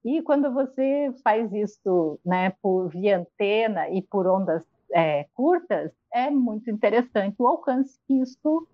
E 0.03 0.22
quando 0.24 0.51
você 0.51 1.13
faz 1.24 1.51
isso, 1.53 2.20
né, 2.25 2.53
por 2.62 2.89
via 2.89 3.20
antena 3.20 3.89
e 3.89 4.01
por 4.01 4.25
ondas 4.25 4.63
é, 4.94 5.25
curtas, 5.34 5.91
é 6.13 6.32
muito 6.32 6.72
interessante 6.72 7.36
o 7.38 7.46
alcance 7.46 8.00
que 8.08 8.20
isso 8.22 8.67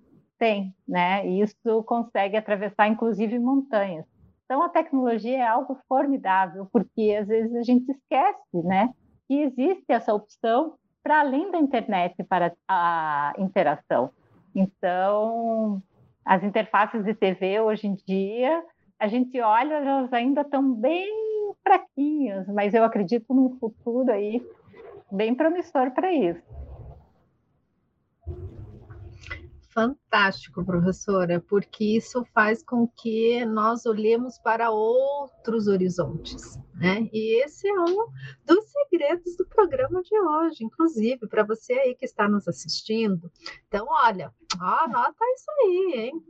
tem, 0.43 0.75
né? 0.85 1.25
E 1.25 1.39
isso 1.39 1.81
consegue 1.83 2.35
atravessar, 2.35 2.89
inclusive, 2.89 3.39
montanhas. 3.39 4.05
Então, 4.43 4.62
a 4.62 4.67
tecnologia 4.67 5.38
é 5.38 5.47
algo 5.47 5.79
formidável, 5.88 6.67
porque 6.69 7.17
às 7.17 7.29
vezes 7.29 7.55
a 7.55 7.63
gente 7.63 7.89
esquece, 7.89 8.62
né, 8.62 8.89
que 9.25 9.39
existe 9.39 9.85
essa 9.88 10.13
opção 10.13 10.73
para 11.01 11.21
além 11.21 11.50
da 11.50 11.57
internet 11.57 12.21
para 12.25 12.53
a 12.67 13.33
interação. 13.38 14.09
Então, 14.53 15.81
as 16.25 16.43
interfaces 16.43 17.05
de 17.05 17.13
TV 17.13 17.62
hoje 17.62 17.88
em 17.88 17.95
dia, 18.05 18.62
a 19.00 19.07
gente 19.07 19.39
olha, 19.39 19.75
elas 19.75 20.12
ainda 20.12 20.41
estão 20.41 20.73
bem 20.73 21.09
fraquinhas, 21.63 22.45
mas 22.50 22.73
eu 22.73 22.83
acredito 22.83 23.33
num 23.33 23.57
futuro 23.59 24.12
aí 24.12 24.45
bem 25.09 25.33
promissor 25.33 25.91
para 25.91 26.12
isso. 26.12 26.62
Fantástico, 29.74 30.63
professora, 30.63 31.44
porque 31.50 31.98
isso 31.98 32.24
faz 32.32 32.63
com 32.63 32.88
que 32.88 33.44
nós 33.46 33.88
olhemos 33.88 34.38
para 34.38 34.70
outros 34.70 35.68
horizontes, 35.68 36.60
né? 36.75 37.10
E 37.12 37.44
esse 37.44 37.68
é 37.68 37.80
um 37.80 38.08
dos 38.46 38.65
segredos 38.72 39.36
do 39.36 39.48
programa 39.48 40.03
de 40.03 40.15
hoje, 40.20 40.63
inclusive 40.63 41.27
para 41.27 41.44
você 41.44 41.74
aí 41.74 41.96
que 41.96 42.06
está 42.06 42.30
nos 42.30 42.48
assistindo. 42.48 43.32
Então, 43.68 43.88
olha, 43.89 44.32
anota 44.60 45.25
isso 45.36 45.51
aí, 45.63 45.93
hein? 45.95 46.24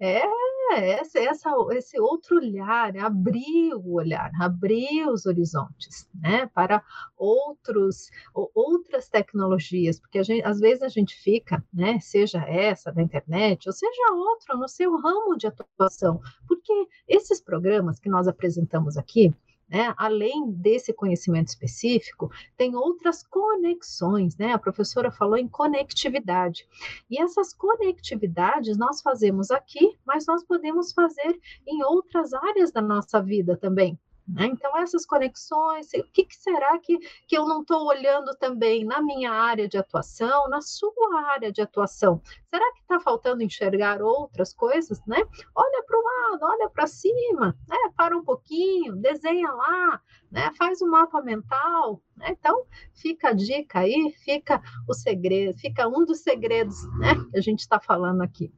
É 0.00 1.00
esse, 1.00 1.18
essa, 1.18 1.50
esse 1.72 1.98
outro 1.98 2.36
olhar, 2.36 2.96
abrir 2.98 3.74
o 3.74 3.94
olhar, 3.94 4.30
abrir 4.40 5.08
os 5.08 5.26
horizontes, 5.26 6.08
né? 6.14 6.46
Para 6.54 6.82
outros, 7.16 8.10
outras 8.34 9.08
tecnologias, 9.08 9.98
porque 9.98 10.22
gente, 10.22 10.44
às 10.44 10.60
vezes 10.60 10.82
a 10.82 10.88
gente 10.88 11.14
fica, 11.16 11.64
né? 11.72 11.98
Seja 12.00 12.40
essa 12.40 12.92
da 12.92 13.02
internet, 13.02 13.68
ou 13.68 13.72
seja 13.72 14.12
outra 14.12 14.56
no 14.56 14.68
seu 14.68 14.96
ramo 14.96 15.36
de 15.36 15.46
atuação, 15.46 16.20
porque 16.46 16.72
esses 17.08 17.40
programas 17.40 17.98
que 17.98 18.08
nós 18.08 18.28
apresentamos 18.28 18.96
aqui, 18.96 19.34
né? 19.68 19.92
Além 19.96 20.50
desse 20.50 20.92
conhecimento 20.92 21.48
específico, 21.48 22.30
tem 22.56 22.76
outras 22.76 23.22
conexões, 23.22 24.36
né? 24.36 24.52
A 24.52 24.58
professora 24.58 25.10
falou 25.10 25.36
em 25.36 25.48
conectividade. 25.48 26.66
E 27.10 27.20
essas 27.20 27.52
conectividades 27.52 28.76
nós 28.76 29.02
fazemos 29.02 29.50
aqui, 29.50 29.96
mas 30.06 30.26
nós 30.26 30.44
podemos 30.44 30.92
fazer 30.92 31.38
em 31.66 31.82
outras 31.82 32.32
áreas 32.32 32.70
da 32.70 32.80
nossa 32.80 33.20
vida 33.20 33.56
também. 33.56 33.98
Né? 34.28 34.46
Então, 34.46 34.76
essas 34.76 35.06
conexões, 35.06 35.88
o 35.94 36.02
que, 36.12 36.24
que 36.24 36.34
será 36.34 36.78
que, 36.78 36.98
que 37.28 37.38
eu 37.38 37.46
não 37.46 37.60
estou 37.60 37.86
olhando 37.86 38.34
também 38.36 38.84
na 38.84 39.00
minha 39.00 39.30
área 39.30 39.68
de 39.68 39.78
atuação, 39.78 40.48
na 40.48 40.60
sua 40.60 41.22
área 41.30 41.52
de 41.52 41.62
atuação? 41.62 42.20
Será 42.50 42.72
que 42.72 42.80
está 42.80 42.98
faltando 42.98 43.42
enxergar 43.42 44.02
outras 44.02 44.52
coisas? 44.52 45.00
Né? 45.06 45.18
Olha 45.54 45.84
para 45.84 45.98
o 45.98 46.02
lado, 46.02 46.40
olha 46.42 46.68
para 46.70 46.86
cima, 46.86 47.56
né? 47.68 47.76
para 47.96 48.16
um 48.16 48.24
pouquinho, 48.24 48.96
desenha 48.96 49.50
lá, 49.52 50.02
né? 50.30 50.50
faz 50.58 50.82
um 50.82 50.88
mapa 50.88 51.22
mental. 51.22 52.02
Né? 52.16 52.30
Então, 52.30 52.66
fica 52.94 53.28
a 53.28 53.32
dica 53.32 53.80
aí, 53.80 54.12
fica 54.24 54.60
o 54.88 54.94
segredo, 54.94 55.56
fica 55.58 55.86
um 55.86 56.04
dos 56.04 56.20
segredos 56.20 56.76
né? 56.98 57.14
que 57.30 57.38
a 57.38 57.40
gente 57.40 57.60
está 57.60 57.78
falando 57.78 58.22
aqui. 58.22 58.52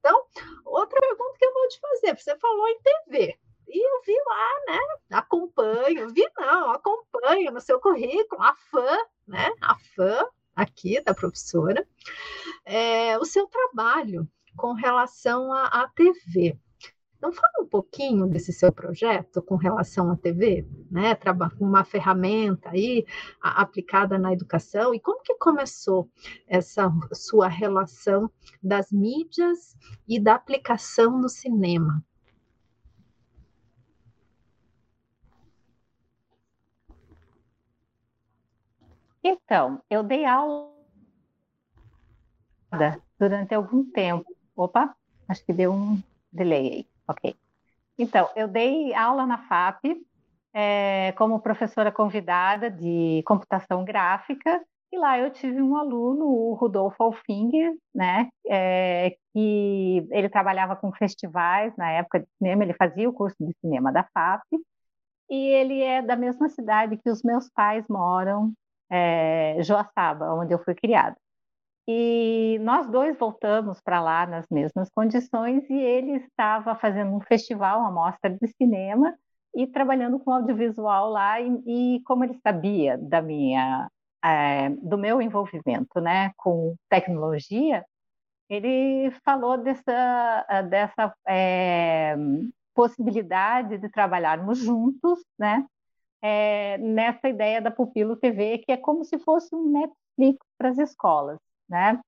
Então, 0.00 0.24
outra 0.66 1.00
pergunta 1.00 1.38
que 1.38 1.44
eu 1.46 1.54
vou 1.54 1.68
te 1.68 1.80
fazer, 1.80 2.18
você 2.18 2.36
falou 2.36 2.68
em 2.68 2.78
TV, 2.80 3.38
e 3.68 3.78
eu 3.78 4.02
vi 4.02 4.16
lá, 4.26 4.74
né? 4.74 4.78
Acompanho, 5.10 6.12
vi 6.12 6.24
não, 6.36 6.70
acompanho 6.70 7.52
no 7.52 7.60
seu 7.60 7.80
currículo, 7.80 8.42
a 8.42 8.54
fã, 8.54 8.98
né? 9.26 9.50
A 9.60 9.76
fã 9.96 10.26
aqui 10.54 11.00
da 11.00 11.14
professora, 11.14 11.86
é, 12.64 13.18
o 13.18 13.24
seu 13.24 13.46
trabalho 13.46 14.28
com 14.56 14.72
relação 14.72 15.52
à 15.52 15.88
TV. 15.94 16.56
Então, 17.16 17.32
fala 17.32 17.64
um 17.64 17.66
pouquinho 17.66 18.26
desse 18.26 18.52
seu 18.52 18.70
projeto 18.70 19.40
com 19.40 19.56
relação 19.56 20.10
à 20.10 20.16
TV, 20.16 20.68
né? 20.90 21.18
Uma 21.58 21.82
ferramenta 21.82 22.68
aí 22.68 23.06
aplicada 23.40 24.18
na 24.18 24.30
educação 24.32 24.94
e 24.94 25.00
como 25.00 25.22
que 25.22 25.34
começou 25.36 26.10
essa 26.46 26.92
sua 27.14 27.48
relação 27.48 28.30
das 28.62 28.92
mídias 28.92 29.74
e 30.06 30.20
da 30.20 30.34
aplicação 30.34 31.18
no 31.18 31.30
cinema? 31.30 32.04
Então, 39.24 39.80
eu 39.88 40.02
dei 40.02 40.26
aula 40.26 40.70
durante 43.18 43.54
algum 43.54 43.90
tempo. 43.90 44.26
Opa, 44.54 44.94
acho 45.26 45.42
que 45.46 45.52
deu 45.52 45.72
um 45.72 45.98
delay 46.30 46.68
aí. 46.68 46.88
Ok. 47.08 47.34
Então, 47.98 48.28
eu 48.36 48.46
dei 48.46 48.92
aula 48.92 49.24
na 49.24 49.38
FAP 49.38 49.84
é, 50.52 51.12
como 51.12 51.40
professora 51.40 51.90
convidada 51.90 52.70
de 52.70 53.22
computação 53.26 53.84
gráfica, 53.84 54.62
e 54.92 54.98
lá 54.98 55.18
eu 55.18 55.30
tive 55.30 55.60
um 55.60 55.76
aluno, 55.76 56.26
o 56.26 56.54
Rudolfo 56.54 57.02
Alfinger, 57.02 57.72
né, 57.92 58.28
é, 58.46 59.16
que 59.32 60.06
ele 60.10 60.28
trabalhava 60.28 60.76
com 60.76 60.92
festivais 60.92 61.74
na 61.76 61.90
época 61.90 62.20
de 62.20 62.26
cinema, 62.38 62.62
ele 62.62 62.74
fazia 62.74 63.08
o 63.08 63.12
curso 63.12 63.36
de 63.40 63.52
cinema 63.60 63.90
da 63.90 64.04
FAP, 64.04 64.44
e 65.28 65.48
ele 65.48 65.82
é 65.82 66.00
da 66.00 66.14
mesma 66.14 66.48
cidade 66.48 66.96
que 66.98 67.10
os 67.10 67.22
meus 67.24 67.48
pais 67.50 67.88
moram, 67.88 68.52
é, 68.90 69.56
Joaçaba, 69.62 70.34
onde 70.34 70.52
eu 70.54 70.58
fui 70.58 70.74
criada. 70.74 71.16
E 71.86 72.58
nós 72.62 72.86
dois 72.88 73.18
voltamos 73.18 73.80
para 73.80 74.00
lá 74.00 74.26
nas 74.26 74.46
mesmas 74.50 74.88
condições 74.90 75.68
e 75.68 75.74
ele 75.74 76.12
estava 76.12 76.74
fazendo 76.76 77.14
um 77.14 77.20
festival, 77.20 77.80
uma 77.80 77.90
mostra 77.90 78.30
de 78.30 78.46
cinema 78.56 79.14
e 79.54 79.66
trabalhando 79.66 80.18
com 80.18 80.32
audiovisual 80.32 81.10
lá 81.10 81.40
e, 81.40 81.96
e 81.96 82.02
como 82.04 82.24
ele 82.24 82.38
sabia 82.42 82.96
da 82.96 83.20
minha 83.20 83.88
é, 84.24 84.70
do 84.70 84.96
meu 84.96 85.20
envolvimento, 85.20 86.00
né, 86.00 86.32
com 86.38 86.74
tecnologia, 86.88 87.84
ele 88.48 89.10
falou 89.24 89.58
dessa 89.58 90.46
dessa 90.70 91.14
é, 91.28 92.16
possibilidade 92.74 93.78
de 93.78 93.88
trabalharmos 93.90 94.58
juntos, 94.58 95.20
né, 95.38 95.66
é, 96.26 96.78
nessa 96.78 97.28
ideia 97.28 97.60
da 97.60 97.70
Pupilo 97.70 98.16
TV, 98.16 98.58
que 98.58 98.72
é 98.72 98.76
como 98.76 99.04
se 99.04 99.18
fosse 99.18 99.54
um 99.54 99.70
Netflix 99.70 100.46
para 100.56 100.70
as 100.70 100.78
escolas 100.78 101.38
né? 101.68 102.00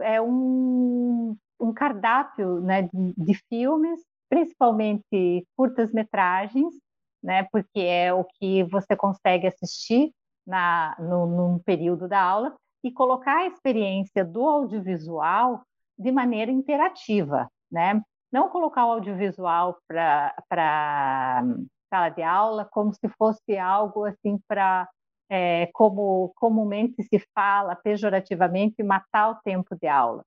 É 0.00 0.20
um, 0.20 1.36
um 1.60 1.72
cardápio 1.72 2.60
né, 2.60 2.82
de, 2.82 3.14
de 3.16 3.34
filmes, 3.48 4.00
principalmente 4.28 5.46
curtas-metragens, 5.56 6.74
né? 7.22 7.44
Porque 7.52 7.80
é 7.80 8.12
o 8.12 8.24
que 8.24 8.64
você 8.64 8.96
consegue 8.96 9.46
assistir 9.46 10.12
na, 10.46 10.96
no, 10.98 11.26
num 11.26 11.58
período 11.58 12.08
da 12.08 12.20
aula 12.20 12.56
e 12.82 12.90
colocar 12.90 13.38
a 13.38 13.46
experiência 13.46 14.24
do 14.24 14.42
audiovisual 14.48 15.62
de 15.98 16.10
maneira 16.10 16.50
interativa, 16.50 17.50
né? 17.70 18.00
Não 18.32 18.48
colocar 18.48 18.86
o 18.86 18.92
audiovisual 18.92 19.76
para 19.86 21.44
sala 21.90 22.08
de 22.08 22.22
aula 22.22 22.64
como 22.64 22.94
se 22.94 23.08
fosse 23.18 23.58
algo 23.58 24.04
assim 24.04 24.38
para 24.48 24.88
é, 25.30 25.66
como 25.72 26.32
comumente 26.36 27.02
se 27.04 27.22
fala 27.34 27.76
pejorativamente, 27.76 28.82
matar 28.82 29.30
o 29.30 29.40
tempo 29.42 29.76
de 29.76 29.86
aula. 29.86 30.24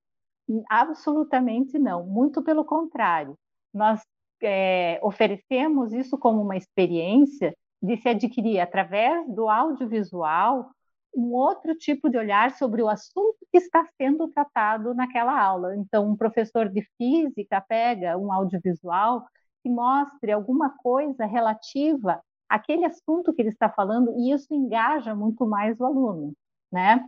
Absolutamente 0.69 1.77
não, 1.77 2.05
muito 2.05 2.41
pelo 2.41 2.63
contrário. 2.63 3.37
Nós 3.73 4.01
é, 4.41 4.99
oferecemos 5.03 5.93
isso 5.93 6.17
como 6.17 6.41
uma 6.41 6.55
experiência 6.55 7.53
de 7.81 7.97
se 7.97 8.09
adquirir, 8.09 8.59
através 8.59 9.27
do 9.27 9.49
audiovisual, 9.49 10.69
um 11.15 11.33
outro 11.33 11.75
tipo 11.75 12.09
de 12.09 12.17
olhar 12.17 12.51
sobre 12.51 12.81
o 12.81 12.87
assunto 12.87 13.37
que 13.51 13.57
está 13.57 13.85
sendo 13.97 14.27
tratado 14.29 14.93
naquela 14.93 15.37
aula. 15.39 15.75
Então, 15.75 16.09
um 16.09 16.15
professor 16.15 16.69
de 16.69 16.81
física 16.97 17.61
pega 17.61 18.17
um 18.17 18.31
audiovisual 18.31 19.25
e 19.65 19.69
mostre 19.69 20.31
alguma 20.31 20.69
coisa 20.77 21.25
relativa 21.25 22.21
aquele 22.49 22.85
assunto 22.85 23.33
que 23.33 23.41
ele 23.41 23.49
está 23.49 23.69
falando 23.69 24.13
e 24.17 24.31
isso 24.31 24.53
engaja 24.53 25.15
muito 25.15 25.45
mais 25.45 25.79
o 25.79 25.85
aluno, 25.85 26.33
né? 26.71 27.05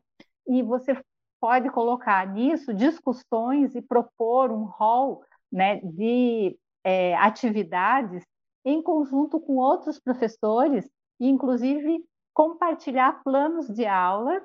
E 0.48 0.64
você 0.64 1.00
pode 1.40 1.70
colocar 1.70 2.26
nisso 2.28 2.74
discussões 2.74 3.76
e 3.76 3.82
propor 3.82 4.52
um 4.52 4.64
rol 4.64 5.24
né, 5.52 5.80
de 5.82 6.58
é, 6.84 7.16
atividades 7.18 8.24
em 8.66 8.82
conjunto 8.82 9.40
com 9.40 9.58
outros 9.58 10.00
professores 10.00 10.90
e, 11.20 11.28
inclusive, 11.28 12.04
compartilhar 12.34 13.22
planos 13.24 13.68
de 13.68 13.86
aula 13.86 14.42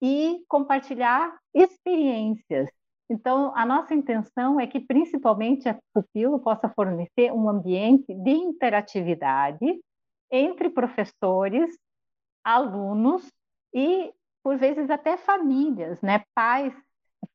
e 0.00 0.44
compartilhar 0.48 1.36
experiências. 1.52 2.68
Então, 3.08 3.52
a 3.54 3.66
nossa 3.66 3.94
intenção 3.94 4.58
é 4.58 4.66
que, 4.66 4.80
principalmente, 4.80 5.68
a 5.68 5.78
Pupilo 5.92 6.38
possa 6.40 6.68
fornecer 6.68 7.32
um 7.32 7.48
ambiente 7.48 8.14
de 8.14 8.30
interatividade 8.30 9.80
entre 10.30 10.70
professores, 10.70 11.76
alunos 12.42 13.30
e, 13.74 14.12
por 14.42 14.56
vezes, 14.56 14.88
até 14.90 15.16
famílias, 15.16 16.00
né? 16.00 16.22
pais 16.34 16.74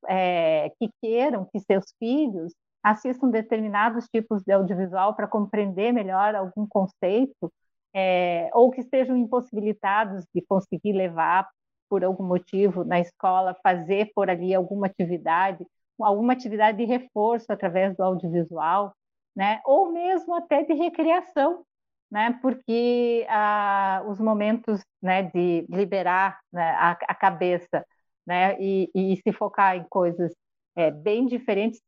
é, 0.07 0.71
que 0.79 0.89
queiram 1.01 1.45
que 1.45 1.59
seus 1.59 1.85
filhos 1.99 2.53
assistam 2.83 3.29
determinados 3.29 4.07
tipos 4.07 4.41
de 4.43 4.51
audiovisual 4.51 5.15
para 5.15 5.27
compreender 5.27 5.91
melhor 5.91 6.33
algum 6.33 6.65
conceito, 6.67 7.51
é, 7.93 8.49
ou 8.53 8.71
que 8.71 8.81
estejam 8.81 9.17
impossibilitados 9.17 10.25
de 10.33 10.41
conseguir 10.41 10.93
levar 10.93 11.47
por 11.89 12.03
algum 12.03 12.23
motivo 12.23 12.83
na 12.83 12.99
escola, 12.99 13.57
fazer 13.63 14.11
por 14.15 14.29
ali 14.29 14.53
alguma 14.53 14.87
atividade, 14.87 15.65
alguma 15.99 16.33
atividade 16.33 16.77
de 16.77 16.85
reforço 16.85 17.51
através 17.51 17.95
do 17.95 18.03
audiovisual, 18.03 18.93
né? 19.35 19.61
ou 19.65 19.91
mesmo 19.91 20.35
até 20.35 20.63
de 20.63 20.73
recreação, 20.73 21.65
né? 22.11 22.37
Porque 22.41 23.25
ah, 23.29 24.03
os 24.07 24.19
momentos, 24.19 24.81
né, 25.01 25.23
de 25.23 25.65
liberar 25.69 26.39
né, 26.51 26.71
a, 26.71 26.91
a, 26.91 27.15
cabeça, 27.15 27.85
né, 28.25 28.59
e, 28.59 28.89
e, 28.95 29.17
se 29.17 29.31
focar 29.31 29.75
em 29.75 29.83
coisas 29.89 30.33
é, 30.75 30.91
bem 30.91 31.25
diferentes 31.25 31.81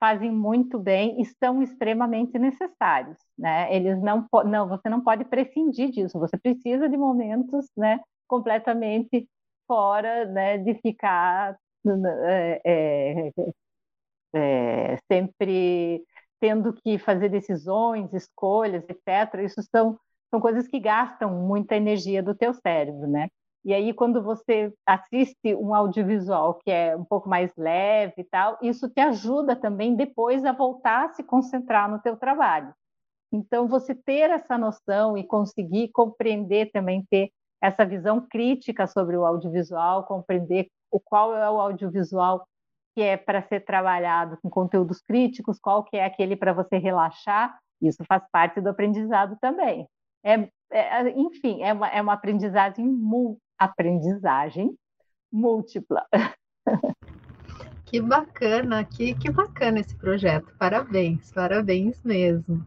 fazem 0.00 0.30
muito 0.30 0.78
bem 0.78 1.20
e 1.20 1.24
são 1.24 1.62
extremamente 1.62 2.38
necessários, 2.38 3.18
né? 3.36 3.74
Eles 3.74 4.00
não, 4.00 4.26
não, 4.44 4.68
você 4.68 4.88
não 4.88 5.02
pode 5.02 5.24
prescindir 5.24 5.90
disso. 5.90 6.18
Você 6.20 6.38
precisa 6.38 6.88
de 6.88 6.96
momentos, 6.96 7.66
né, 7.76 8.00
completamente 8.28 9.28
fora, 9.68 10.24
né, 10.26 10.58
de 10.58 10.74
ficar 10.80 11.56
é, 12.26 12.60
é, 12.64 13.32
é, 14.34 14.96
sempre 15.10 16.02
tendo 16.40 16.72
que 16.72 16.98
fazer 16.98 17.28
decisões, 17.28 18.12
escolhas, 18.12 18.84
etc. 18.88 19.42
Isso 19.44 19.62
são, 19.70 19.98
são 20.30 20.40
coisas 20.40 20.68
que 20.68 20.80
gastam 20.80 21.30
muita 21.30 21.76
energia 21.76 22.22
do 22.22 22.34
teu 22.34 22.54
cérebro, 22.54 23.06
né? 23.08 23.28
E 23.64 23.74
aí, 23.74 23.92
quando 23.92 24.22
você 24.22 24.72
assiste 24.86 25.54
um 25.56 25.74
audiovisual 25.74 26.54
que 26.54 26.70
é 26.70 26.96
um 26.96 27.04
pouco 27.04 27.28
mais 27.28 27.52
leve 27.56 28.14
e 28.18 28.24
tal, 28.24 28.56
isso 28.62 28.88
te 28.88 29.00
ajuda 29.00 29.56
também 29.56 29.96
depois 29.96 30.44
a 30.44 30.52
voltar 30.52 31.06
a 31.06 31.12
se 31.12 31.22
concentrar 31.22 31.90
no 31.90 32.00
teu 32.00 32.16
trabalho. 32.16 32.72
Então, 33.32 33.68
você 33.68 33.94
ter 33.94 34.30
essa 34.30 34.56
noção 34.56 35.18
e 35.18 35.24
conseguir 35.24 35.88
compreender 35.88 36.70
também, 36.72 37.04
ter 37.10 37.30
essa 37.60 37.84
visão 37.84 38.20
crítica 38.20 38.86
sobre 38.86 39.16
o 39.16 39.24
audiovisual, 39.24 40.04
compreender 40.04 40.68
o 40.90 41.00
qual 41.00 41.36
é 41.36 41.50
o 41.50 41.60
audiovisual 41.60 42.46
que 42.94 43.02
é 43.02 43.16
para 43.16 43.42
ser 43.42 43.64
trabalhado 43.64 44.36
com 44.42 44.50
conteúdos 44.50 45.00
críticos, 45.00 45.60
qual 45.60 45.84
que 45.84 45.96
é 45.96 46.04
aquele 46.04 46.34
para 46.34 46.52
você 46.52 46.78
relaxar, 46.78 47.56
isso 47.80 48.04
faz 48.04 48.24
parte 48.32 48.60
do 48.60 48.68
aprendizado 48.70 49.36
também. 49.40 49.86
É, 50.24 50.48
é 50.72 51.10
enfim, 51.10 51.62
é 51.62 51.72
uma, 51.72 51.88
é 51.88 52.02
uma 52.02 52.14
aprendizagem, 52.14 52.92
aprendizagem 53.58 54.76
múltipla. 55.30 56.04
Que 57.84 58.02
bacana, 58.02 58.84
que, 58.84 59.14
que 59.14 59.30
bacana 59.30 59.80
esse 59.80 59.96
projeto. 59.96 60.52
Parabéns, 60.58 61.32
parabéns 61.32 62.02
mesmo. 62.02 62.66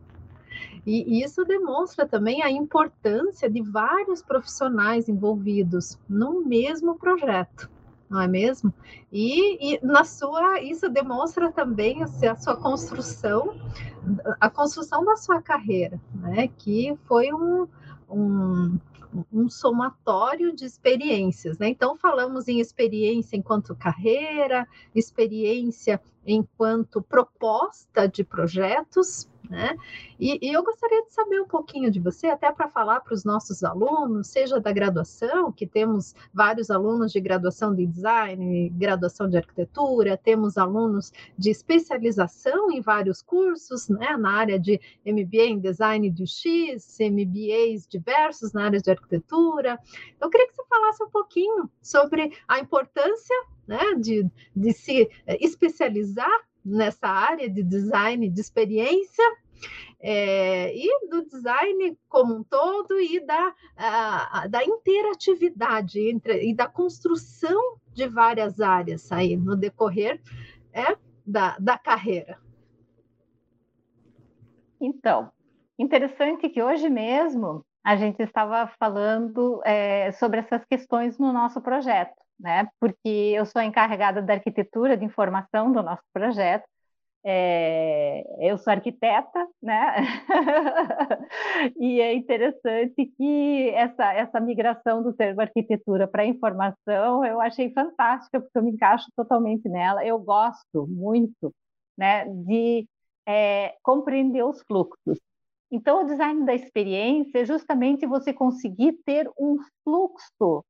E 0.86 1.24
isso 1.24 1.46
demonstra 1.46 2.08
também 2.08 2.41
a 2.41 2.50
importância 2.50 3.50
de 3.50 3.62
vários 3.62 4.22
profissionais 4.22 5.08
envolvidos 5.08 6.00
no 6.10 6.44
mesmo 6.44 6.98
projeto 6.98 7.70
não 8.12 8.20
é 8.20 8.28
mesmo? 8.28 8.74
E, 9.10 9.76
e, 9.76 9.80
na 9.82 10.04
sua, 10.04 10.60
isso 10.60 10.89
demonstra 10.89 11.50
também 11.50 12.04
a 12.04 12.36
sua 12.36 12.58
construção, 12.58 13.56
a 14.38 14.50
construção 14.50 15.06
da 15.06 15.15
sua 15.15 15.41
carreira, 15.41 16.00
né? 16.13 16.50
Que 16.50 16.94
foi 17.08 17.32
um, 17.34 17.65
um, 18.10 18.78
um 19.32 19.50
somatório 19.50 20.54
de 20.54 20.65
experiências, 20.65 21.58
né? 21.58 21.70
Então 21.70 21.96
falamos 21.96 22.50
em 22.50 22.60
experiência 22.60 23.38
enquanto 23.38 23.74
carreira, 23.76 24.67
experiência 24.94 26.02
enquanto 26.28 27.02
proposta 27.02 28.10
de 28.10 28.26
projetos, 28.26 29.31
né? 29.52 29.76
E, 30.18 30.40
e, 30.42 30.54
eu 30.54 30.64
gostaria 30.64 31.04
de 31.04 31.14
saber 31.14 31.42
um 31.42 31.48
pouquinho 31.48 31.92
de 31.92 32.00
você, 32.00 32.28
até 32.28 32.50
para 32.54 32.70
falar 32.70 33.02
para 33.02 33.14
os 33.14 33.26
nossos 33.26 33.66
alunos, 33.66 34.28
seja 34.28 34.62
da 34.62 34.72
graduação, 34.72 35.52
que 35.52 35.68
temos 35.68 36.16
vários 36.34 36.72
alunos 36.72 37.12
de 37.12 37.20
graduação 37.20 37.76
de 37.76 37.86
design, 37.86 38.70
graduação 38.70 39.28
de 39.28 39.36
arquitetura, 39.36 40.16
temos 40.16 40.58
alunos 40.58 41.12
de 41.38 41.50
especialização 41.50 42.72
em 42.72 42.80
vários 42.80 43.22
cursos, 43.22 43.90
né? 43.90 44.16
Na 44.16 44.32
área 44.38 44.58
de 44.58 44.80
MBA 45.06 45.44
em 45.44 45.60
design 45.60 46.10
de 46.10 46.24
UX, 46.24 46.98
MBAs 47.02 47.86
diversos 47.90 48.54
na 48.54 48.64
área 48.64 48.80
de 48.80 48.90
arquitetura. 48.90 49.78
Eu 50.20 50.30
queria 50.30 50.48
que 50.48 50.56
você 50.56 50.64
falasse 50.70 51.04
um 51.04 51.10
pouquinho 51.10 51.70
sobre 51.82 52.32
a 52.48 52.58
importância 52.58 53.36
né, 53.68 53.96
de, 54.00 54.26
de 54.56 54.72
se 54.72 55.10
especializar 55.42 56.40
nessa 56.64 57.08
área 57.08 57.50
de 57.50 57.64
design 57.64 58.30
de 58.30 58.40
experiência 58.40 59.24
é, 60.00 60.76
e 60.76 61.10
do 61.10 61.26
design 61.26 61.97
como 62.10 62.36
um 62.36 62.43
todo 62.43 63.00
e 63.00 63.19
da, 63.26 63.54
a, 63.76 64.47
da 64.47 64.63
interatividade 64.63 66.00
entre, 66.00 66.43
e 66.50 66.54
da 66.54 66.67
construção 66.67 67.78
de 67.93 68.08
várias 68.08 68.60
áreas 68.60 69.12
aí 69.12 69.36
no 69.38 69.56
decorrer 69.56 70.21
é, 70.74 70.97
da, 71.26 71.58
da 71.60 71.78
carreira. 71.78 72.39
Então, 74.80 75.32
interessante 75.78 76.50
que 76.50 76.62
hoje 76.62 76.89
mesmo 76.89 77.63
a 77.84 77.95
gente 77.95 78.21
estava 78.21 78.67
falando 78.80 79.62
é, 79.63 80.12
sobre 80.13 80.39
essas 80.39 80.63
questões 80.65 81.17
no 81.17 81.32
nosso 81.32 81.62
projeto 81.62 82.21
né? 82.41 82.67
Porque 82.80 83.08
eu 83.08 83.45
sou 83.45 83.62
encarregada 83.62 84.21
da 84.21 84.34
arquitetura 84.34 84.97
de 84.97 85.06
informação 85.06 85.71
do 85.71 85.84
nosso 85.84 86.04
projeto. 86.12 86.65
É, 87.24 88.24
eu 88.40 88.58
sou 88.58 88.72
arquiteta, 88.72 89.48
né? 89.62 89.96
e 91.80 92.02
é 92.02 92.16
interessante 92.16 93.06
que 93.16 93.70
essa, 93.70 94.14
essa 94.14 94.40
migração 94.40 95.04
do 95.04 95.14
termo 95.14 95.42
arquitetura 95.42 96.08
para 96.08 96.26
informação 96.26 97.24
eu 97.24 97.40
achei 97.40 97.72
fantástica, 97.74 98.42
porque 98.42 98.58
eu 98.58 98.64
me 98.64 98.72
encaixo 98.72 99.08
totalmente 99.16 99.70
nela. 99.70 100.06
Eu 100.06 100.18
gosto 100.20 100.88
muito 100.88 101.54
né, 101.98 102.26
de 102.26 102.88
é, 103.28 103.76
compreender 103.84 104.44
os 104.44 104.62
fluxos. 104.64 105.20
Então, 105.72 106.02
o 106.04 106.06
design 106.06 106.46
da 106.46 106.54
experiência 106.54 107.40
é 107.40 107.46
justamente 107.46 108.06
você 108.06 108.34
conseguir 108.34 108.94
ter 109.06 109.30
um 109.40 109.58
fluxo 109.84 110.66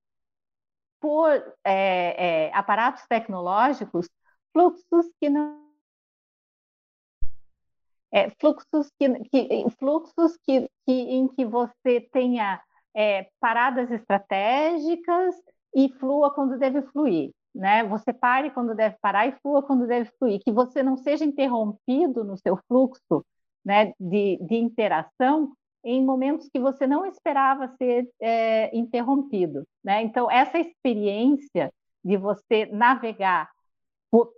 por 1.00 1.32
é, 1.66 2.48
é, 2.48 2.54
aparatos 2.54 3.04
tecnológicos 3.08 4.08
fluxos 4.54 5.08
que 5.20 5.30
não 5.30 5.71
é, 8.12 8.30
fluxos 8.40 8.92
que, 9.00 9.10
que 9.30 9.66
fluxos 9.80 10.38
que, 10.46 10.70
que, 10.86 10.92
em 10.92 11.28
que 11.28 11.46
você 11.46 12.02
tenha 12.12 12.62
é, 12.94 13.28
paradas 13.40 13.90
estratégicas 13.92 15.36
e 15.74 15.90
flua 15.90 16.34
quando 16.34 16.58
deve 16.58 16.82
fluir, 16.82 17.32
né? 17.56 17.84
Você 17.86 18.12
pare 18.12 18.52
quando 18.52 18.76
deve 18.76 18.98
parar 19.02 19.28
e 19.28 19.32
flua 19.42 19.64
quando 19.64 19.88
deve 19.88 20.10
fluir, 20.20 20.42
que 20.44 20.52
você 20.52 20.84
não 20.84 20.98
seja 20.98 21.24
interrompido 21.24 22.24
no 22.24 22.38
seu 22.38 22.58
fluxo, 22.68 23.26
né, 23.64 23.94
de, 24.00 24.38
de 24.42 24.56
interação 24.56 25.54
em 25.84 26.04
momentos 26.04 26.50
que 26.50 26.60
você 26.60 26.86
não 26.86 27.06
esperava 27.06 27.68
ser 27.78 28.08
é, 28.20 28.76
interrompido. 28.76 29.64
Né? 29.84 30.02
Então, 30.02 30.30
essa 30.30 30.60
experiência 30.60 31.72
de 32.04 32.18
você 32.18 32.66
navegar 32.68 33.50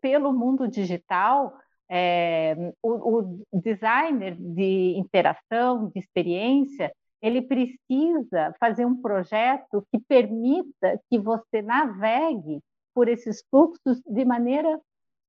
pelo 0.02 0.32
mundo 0.32 0.68
digital, 0.68 1.58
é, 1.96 2.56
o, 2.82 3.20
o, 3.52 3.62
designer 3.62 4.36
de 4.36 4.96
interação, 4.98 5.90
de 5.90 6.00
experiência, 6.00 6.92
ele 7.22 7.40
precisa 7.40 8.52
fazer 8.60 8.84
um 8.84 9.00
projeto 9.00 9.86
que 9.92 10.00
permita 10.00 11.00
que 11.08 11.20
você 11.20 11.62
navegue 11.62 12.60
por 12.96 13.08
esses 13.08 13.44
fluxos 13.48 14.02
de 14.08 14.26
maneira 14.26 14.82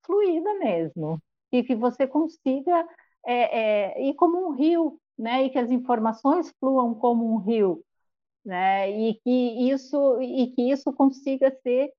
fluida 0.06 0.54
mesmo, 0.54 1.20
e 1.52 1.62
que 1.62 1.74
você 1.74 2.06
consiga 2.06 2.88
é, 3.26 3.58
é, 3.92 4.08
ir 4.08 4.14
como 4.14 4.48
um 4.48 4.52
rio 4.52 4.98
né, 5.18 5.44
e 5.44 5.50
que 5.50 5.58
as 5.58 5.70
informações 5.70 6.50
fluam 6.58 6.94
como 6.94 7.30
um 7.30 7.36
rio, 7.36 7.84
né, 8.42 8.90
e 8.90 9.20
que 9.22 9.70
isso 9.70 10.18
e 10.22 10.46
que 10.52 10.70
isso 10.70 10.90
consiga 10.94 11.54
ser 11.62 11.92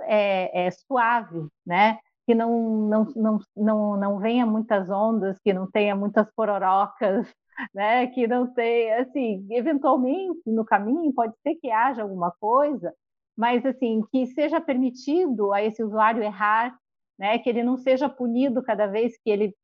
é, 0.00 0.66
é, 0.66 0.70
suave, 0.70 1.46
né, 1.66 1.98
que 2.26 2.34
não, 2.34 2.88
não, 2.88 3.04
não, 3.14 3.38
não, 3.56 3.96
não 3.96 4.18
venha 4.18 4.44
muitas 4.44 4.90
ondas, 4.90 5.38
que 5.40 5.52
não 5.52 5.70
tenha 5.70 5.94
muitas 5.94 6.28
pororocas, 6.34 7.32
né, 7.74 8.06
que 8.08 8.26
não 8.26 8.46
tenha, 8.52 9.02
assim, 9.02 9.46
eventualmente 9.50 10.42
no 10.46 10.64
caminho 10.64 11.12
pode 11.14 11.34
ser 11.42 11.54
que 11.56 11.70
haja 11.70 12.02
alguma 12.02 12.32
coisa, 12.40 12.92
mas 13.36 13.64
assim 13.64 14.02
que 14.12 14.26
seja 14.26 14.60
permitido 14.60 15.52
a 15.52 15.62
esse 15.62 15.82
usuário 15.82 16.22
errar, 16.22 16.76
né, 17.18 17.38
que 17.38 17.48
ele 17.48 17.62
não 17.62 17.76
seja 17.76 18.08
punido 18.08 18.62
cada 18.62 18.86
vez 18.86 19.16
que 19.22 19.30
ele 19.30 19.54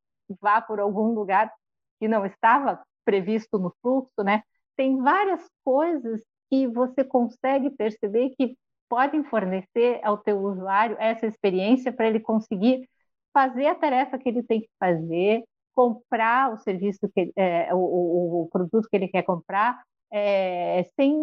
vá 0.41 0.61
por 0.61 0.79
algum 0.79 1.13
lugar 1.13 1.51
que 1.99 2.07
não 2.07 2.25
estava 2.25 2.81
previsto 3.05 3.59
no 3.59 3.73
fluxo, 3.81 4.23
né? 4.23 4.43
Tem 4.75 4.97
várias 4.97 5.41
coisas 5.63 6.21
que 6.49 6.67
você 6.67 7.03
consegue 7.03 7.69
perceber 7.69 8.31
que 8.31 8.57
podem 8.93 9.23
fornecer 9.23 9.99
ao 10.03 10.19
teu 10.19 10.37
usuário 10.37 10.95
essa 10.99 11.25
experiência 11.25 11.91
para 11.91 12.07
ele 12.07 12.19
conseguir 12.19 12.87
fazer 13.33 13.65
a 13.65 13.73
tarefa 13.73 14.19
que 14.19 14.29
ele 14.29 14.43
tem 14.43 14.61
que 14.61 14.69
fazer, 14.79 15.43
comprar 15.73 16.53
o 16.53 16.57
serviço 16.57 17.09
que 17.09 17.31
é, 17.35 17.73
o, 17.73 18.43
o, 18.43 18.49
produto 18.51 18.87
que 18.87 18.95
ele 18.95 19.07
quer 19.07 19.23
comprar, 19.23 19.81
é, 20.11 20.83
sem, 20.95 21.15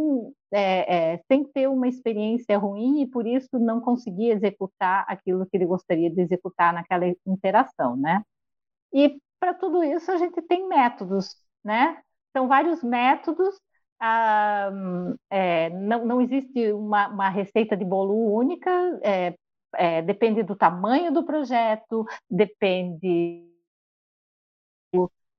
é, 0.52 1.12
é, 1.12 1.20
sem 1.28 1.44
ter 1.44 1.68
uma 1.68 1.86
experiência 1.86 2.58
ruim 2.58 3.02
e 3.02 3.06
por 3.06 3.24
isso 3.24 3.56
não 3.60 3.80
conseguir 3.80 4.30
executar 4.30 5.04
aquilo 5.06 5.46
que 5.46 5.56
ele 5.56 5.66
gostaria 5.66 6.10
de 6.10 6.20
executar 6.20 6.74
naquela 6.74 7.06
interação, 7.24 7.96
né? 7.96 8.24
E 8.92 9.16
para 9.38 9.54
tudo 9.54 9.84
isso 9.84 10.10
a 10.10 10.16
gente 10.16 10.42
tem 10.42 10.66
métodos 10.66 11.36
né? 11.64 12.02
São 12.32 12.48
vários 12.48 12.82
métodos, 12.82 13.60
ah, 14.00 14.70
é, 15.30 15.70
não, 15.70 16.04
não 16.06 16.20
existe 16.20 16.72
uma, 16.72 17.08
uma, 17.08 17.28
receita 17.28 17.76
de 17.76 17.84
bolo 17.84 18.34
única, 18.34 18.70
é, 19.02 19.34
é, 19.76 20.02
depende 20.02 20.42
do 20.42 20.56
tamanho 20.56 21.12
do 21.12 21.24
projeto, 21.24 22.06
depende 22.28 23.46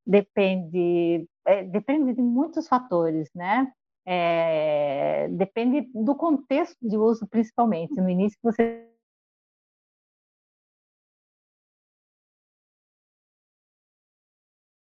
depende 0.05 1.27
é, 1.45 1.63
depende 1.63 2.13
de 2.13 2.21
muitos 2.21 2.67
fatores, 2.67 3.29
né? 3.35 3.71
É, 4.05 5.27
depende 5.29 5.81
do 5.93 6.15
contexto 6.15 6.77
de 6.81 6.97
uso, 6.97 7.27
principalmente. 7.27 7.99
No 8.01 8.09
início 8.09 8.37
você 8.41 8.87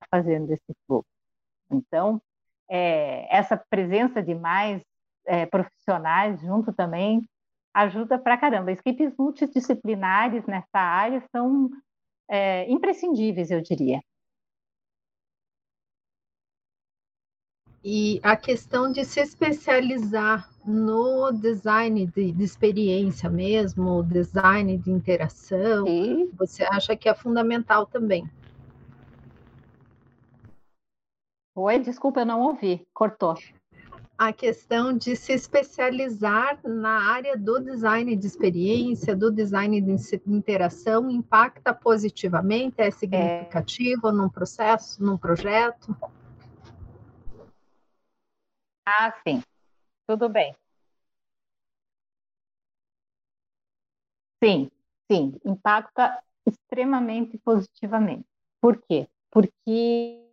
fazendo 0.10 0.52
esse 0.52 0.74
fluxo. 0.86 1.08
Então, 1.72 2.22
é, 2.72 3.28
essa 3.30 3.62
presença 3.70 4.24
de 4.24 4.34
mais 4.34 4.82
é, 5.26 5.46
profissionais 5.46 6.40
junto 6.40 6.72
também 6.72 7.22
ajuda 7.74 8.18
para 8.18 8.38
caramba. 8.38 8.72
Equipes 8.72 9.14
multidisciplinares 9.20 10.46
nessa 10.46 10.80
área 10.80 11.22
são 11.36 11.70
é, 12.30 12.70
imprescindíveis, 12.72 13.52
eu 13.52 13.62
diria. 13.62 14.02
E 17.84 18.22
a 18.24 18.38
questão 18.38 18.92
de 18.92 19.04
se 19.04 19.20
especializar 19.20 20.48
no 20.64 21.32
design 21.32 22.06
de, 22.06 22.32
de 22.32 22.44
experiência 22.44 23.30
mesmo, 23.30 24.04
design 24.04 24.78
de 24.78 24.92
interação, 24.92 25.88
Sim. 25.88 26.30
você 26.38 26.64
acha 26.64 26.96
que 26.96 27.10
é 27.10 27.16
fundamental 27.16 27.86
também? 27.88 28.30
Oi, 31.54 31.80
desculpa, 31.80 32.22
eu 32.22 32.26
não 32.26 32.40
ouvi, 32.40 32.88
cortou. 32.94 33.36
A 34.18 34.32
questão 34.32 34.98
de 34.98 35.18
se 35.18 35.34
especializar 35.34 36.62
na 36.64 37.12
área 37.12 37.36
do 37.36 37.60
design 37.60 38.16
de 38.16 38.26
experiência, 38.26 39.14
do 39.14 39.30
design 39.30 39.82
de 39.82 39.96
interação, 40.28 41.10
impacta 41.10 41.74
positivamente? 41.74 42.76
É 42.78 42.90
significativo 42.90 44.08
é... 44.08 44.12
num 44.14 44.30
processo, 44.30 45.04
num 45.04 45.18
projeto? 45.18 45.94
Ah, 48.86 49.12
sim. 49.28 49.44
Tudo 50.08 50.30
bem. 50.30 50.56
Sim, 54.42 54.72
sim, 55.12 55.38
impacta 55.44 56.24
extremamente 56.46 57.38
positivamente. 57.40 58.26
Por 58.62 58.82
quê? 58.82 59.08
Porque 59.30 60.31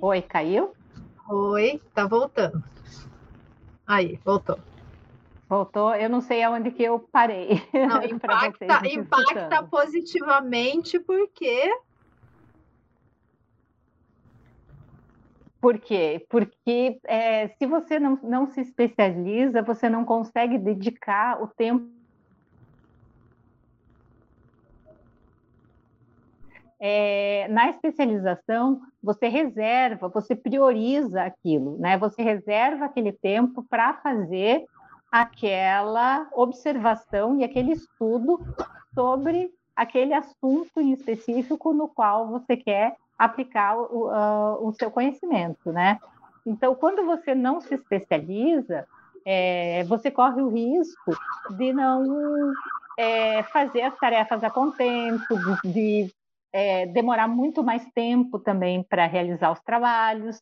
Oi, 0.00 0.22
caiu? 0.22 0.74
Oi, 1.28 1.80
tá 1.94 2.06
voltando. 2.06 2.62
Aí, 3.86 4.18
voltou. 4.24 4.58
Voltou, 5.48 5.94
eu 5.94 6.10
não 6.10 6.20
sei 6.20 6.42
aonde 6.42 6.70
que 6.70 6.82
eu 6.82 6.98
parei. 6.98 7.62
Não, 7.72 8.02
impacta, 8.04 8.86
impacta 8.86 9.62
positivamente 9.64 10.98
porque. 11.00 11.70
Por 15.60 15.78
quê? 15.78 16.24
Porque 16.28 17.00
é, 17.04 17.48
se 17.48 17.66
você 17.66 17.98
não, 17.98 18.18
não 18.22 18.46
se 18.46 18.60
especializa, 18.60 19.62
você 19.62 19.88
não 19.88 20.04
consegue 20.04 20.56
dedicar 20.58 21.42
o 21.42 21.48
tempo 21.48 21.97
é, 26.80 27.46
na 27.48 27.70
especialização, 27.70 28.80
você 29.02 29.28
reserva, 29.28 30.08
você 30.08 30.34
prioriza 30.36 31.22
aquilo, 31.22 31.76
né? 31.78 31.98
Você 31.98 32.22
reserva 32.22 32.84
aquele 32.84 33.12
tempo 33.12 33.64
para 33.68 33.94
fazer 33.94 34.64
aquela 35.10 36.28
observação 36.32 37.40
e 37.40 37.44
aquele 37.44 37.72
estudo 37.72 38.40
sobre 38.94 39.50
aquele 39.74 40.12
assunto 40.12 40.80
em 40.80 40.92
específico 40.92 41.72
no 41.72 41.88
qual 41.88 42.28
você 42.28 42.56
quer 42.56 42.96
aplicar 43.18 43.76
o, 43.76 44.08
uh, 44.08 44.68
o 44.68 44.72
seu 44.72 44.90
conhecimento, 44.90 45.72
né? 45.72 45.98
Então, 46.46 46.74
quando 46.74 47.04
você 47.04 47.34
não 47.34 47.60
se 47.60 47.74
especializa, 47.74 48.86
é, 49.24 49.84
você 49.84 50.10
corre 50.10 50.40
o 50.40 50.48
risco 50.48 51.12
de 51.56 51.72
não 51.72 52.52
é, 52.96 53.42
fazer 53.44 53.82
as 53.82 53.98
tarefas 53.98 54.42
a 54.42 54.50
contento, 54.50 55.36
de, 55.62 55.72
de 55.72 56.14
é, 56.52 56.86
demorar 56.86 57.28
muito 57.28 57.62
mais 57.62 57.84
tempo 57.94 58.38
também 58.38 58.82
para 58.82 59.06
realizar 59.06 59.52
os 59.52 59.60
trabalhos, 59.60 60.40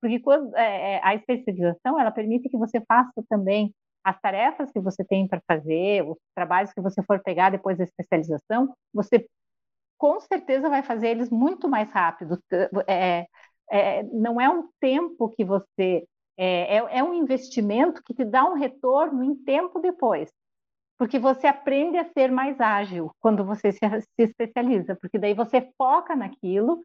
porque 0.00 0.20
quando, 0.20 0.54
é, 0.56 0.94
é, 0.94 1.00
a 1.02 1.14
especialização 1.14 1.98
ela 1.98 2.10
permite 2.10 2.48
que 2.48 2.56
você 2.56 2.80
faça 2.86 3.22
também 3.28 3.74
as 4.04 4.18
tarefas 4.20 4.70
que 4.70 4.80
você 4.80 5.04
tem 5.04 5.26
para 5.28 5.42
fazer, 5.46 6.02
os 6.08 6.16
trabalhos 6.34 6.72
que 6.72 6.80
você 6.80 7.02
for 7.02 7.20
pegar 7.22 7.50
depois 7.50 7.76
da 7.76 7.84
especialização, 7.84 8.74
você 8.94 9.26
com 9.98 10.20
certeza 10.20 10.68
vai 10.68 10.82
fazer 10.82 11.08
eles 11.08 11.30
muito 11.30 11.68
mais 11.68 11.90
rápido. 11.90 12.38
É, 12.86 13.26
é, 13.70 14.02
não 14.04 14.40
é 14.40 14.48
um 14.48 14.68
tempo 14.80 15.28
que 15.30 15.44
você. 15.44 16.06
É, 16.36 16.76
é, 16.76 16.98
é 16.98 17.02
um 17.02 17.12
investimento 17.14 18.00
que 18.04 18.14
te 18.14 18.24
dá 18.24 18.44
um 18.44 18.54
retorno 18.54 19.24
em 19.24 19.34
tempo 19.34 19.80
depois 19.80 20.30
porque 20.98 21.18
você 21.18 21.46
aprende 21.46 21.96
a 21.96 22.04
ser 22.12 22.30
mais 22.30 22.60
ágil 22.60 23.12
quando 23.20 23.44
você 23.44 23.72
se, 23.72 23.78
se 23.78 24.22
especializa, 24.22 24.96
porque 24.96 25.18
daí 25.18 25.34
você 25.34 25.70
foca 25.78 26.16
naquilo, 26.16 26.84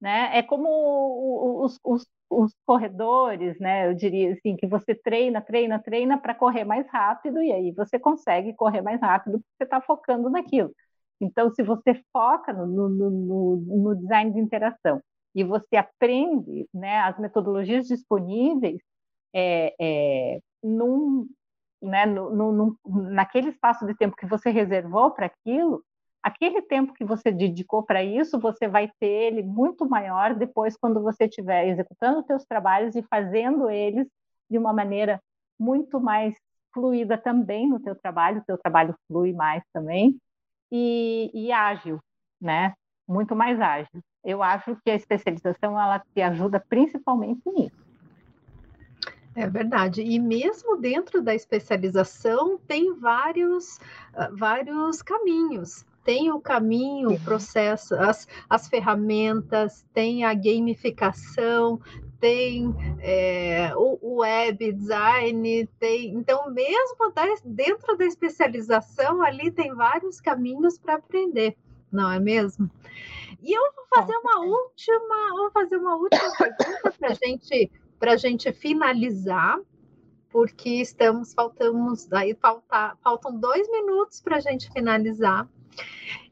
né? 0.00 0.36
É 0.38 0.42
como 0.42 1.62
os, 1.64 1.78
os, 1.84 2.06
os, 2.30 2.54
corredores, 2.66 3.58
né? 3.58 3.88
Eu 3.88 3.94
diria 3.94 4.32
assim, 4.34 4.56
que 4.56 4.66
você 4.66 4.94
treina, 4.94 5.40
treina, 5.40 5.78
treina 5.82 6.18
para 6.18 6.34
correr 6.34 6.64
mais 6.64 6.86
rápido, 6.88 7.42
e 7.42 7.52
aí 7.52 7.72
você 7.72 7.98
consegue 7.98 8.54
correr 8.54 8.82
mais 8.82 9.00
rápido 9.00 9.38
porque 9.40 9.56
você 9.58 9.64
está 9.64 9.80
focando 9.80 10.28
naquilo. 10.30 10.70
Então, 11.20 11.50
se 11.54 11.62
você 11.62 11.94
foca 12.12 12.52
no, 12.52 12.66
no, 12.66 12.88
no, 12.88 13.56
no 13.56 13.96
design 13.96 14.32
de 14.32 14.40
interação 14.40 15.00
e 15.34 15.42
você 15.44 15.76
aprende 15.76 16.68
né, 16.74 16.98
as 17.00 17.18
metodologias 17.18 17.86
disponíveis 17.86 18.80
é, 19.34 19.74
é, 19.80 20.40
num, 20.62 21.26
né, 21.84 22.06
no, 22.06 22.52
no, 22.52 22.78
naquele 22.84 23.50
espaço 23.50 23.86
de 23.86 23.94
tempo 23.94 24.16
que 24.16 24.26
você 24.26 24.50
reservou 24.50 25.10
para 25.10 25.26
aquilo, 25.26 25.84
aquele 26.22 26.62
tempo 26.62 26.94
que 26.94 27.04
você 27.04 27.30
dedicou 27.30 27.82
para 27.82 28.02
isso, 28.02 28.40
você 28.40 28.66
vai 28.66 28.90
ter 28.98 29.06
ele 29.06 29.42
muito 29.42 29.88
maior 29.88 30.34
depois 30.34 30.76
quando 30.76 31.02
você 31.02 31.24
estiver 31.24 31.68
executando 31.68 32.20
os 32.20 32.26
seus 32.26 32.44
trabalhos 32.44 32.96
e 32.96 33.02
fazendo 33.02 33.68
eles 33.68 34.08
de 34.50 34.58
uma 34.58 34.72
maneira 34.72 35.20
muito 35.58 36.00
mais 36.00 36.34
fluida 36.72 37.16
também 37.16 37.68
no 37.68 37.78
teu 37.78 37.94
trabalho, 37.94 38.40
o 38.40 38.44
teu 38.44 38.58
trabalho 38.58 38.96
flui 39.06 39.32
mais 39.32 39.62
também, 39.72 40.18
e, 40.72 41.30
e 41.32 41.52
ágil, 41.52 42.00
né? 42.40 42.74
Muito 43.06 43.36
mais 43.36 43.60
ágil. 43.60 44.02
Eu 44.24 44.42
acho 44.42 44.76
que 44.82 44.90
a 44.90 44.94
especialização 44.94 45.80
ela 45.80 46.00
te 46.00 46.22
ajuda 46.22 46.58
principalmente 46.68 47.42
nisso. 47.46 47.83
É 49.34 49.48
verdade. 49.48 50.00
E 50.02 50.18
mesmo 50.18 50.76
dentro 50.76 51.20
da 51.20 51.34
especialização, 51.34 52.58
tem 52.68 52.94
vários, 52.94 53.78
ah, 54.14 54.30
vários 54.32 55.02
caminhos. 55.02 55.84
Tem 56.04 56.30
o 56.30 56.38
caminho, 56.38 57.12
o 57.12 57.20
processo, 57.20 57.94
as, 57.94 58.28
as 58.48 58.68
ferramentas, 58.68 59.86
tem 59.94 60.22
a 60.22 60.34
gamificação, 60.34 61.80
tem 62.20 62.74
é, 63.00 63.72
o, 63.74 64.18
web 64.20 64.72
design, 64.72 65.66
tem. 65.78 66.14
Então, 66.14 66.50
mesmo 66.50 67.10
da, 67.14 67.24
dentro 67.44 67.96
da 67.96 68.04
especialização, 68.04 69.22
ali 69.22 69.50
tem 69.50 69.74
vários 69.74 70.20
caminhos 70.20 70.78
para 70.78 70.94
aprender, 70.94 71.56
não 71.90 72.12
é 72.12 72.20
mesmo? 72.20 72.70
E 73.42 73.52
eu 73.52 73.62
vou 73.74 73.84
fazer 73.94 74.16
uma 74.16 74.40
última, 74.40 75.36
vou 75.36 75.50
fazer 75.50 75.76
uma 75.76 75.96
última 75.96 76.30
pergunta 76.36 76.94
para 76.98 77.10
a 77.10 77.14
gente 77.14 77.70
para 78.04 78.12
a 78.12 78.16
gente 78.18 78.52
finalizar, 78.52 79.58
porque 80.28 80.68
estamos, 80.82 81.32
faltamos, 81.32 82.12
aí 82.12 82.34
falta, 82.34 82.98
faltam 83.02 83.40
dois 83.40 83.66
minutos 83.70 84.20
para 84.20 84.36
a 84.36 84.40
gente 84.40 84.70
finalizar. 84.72 85.48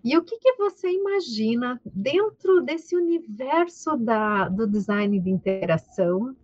E 0.04 0.14
o 0.18 0.22
que, 0.22 0.36
que 0.36 0.52
você 0.56 0.90
imagina 0.90 1.80
dentro 1.82 2.60
desse 2.60 2.94
universo 2.94 3.96
da, 3.96 4.50
do 4.50 4.66
design 4.66 5.18
de 5.18 5.30
interação? 5.30 6.36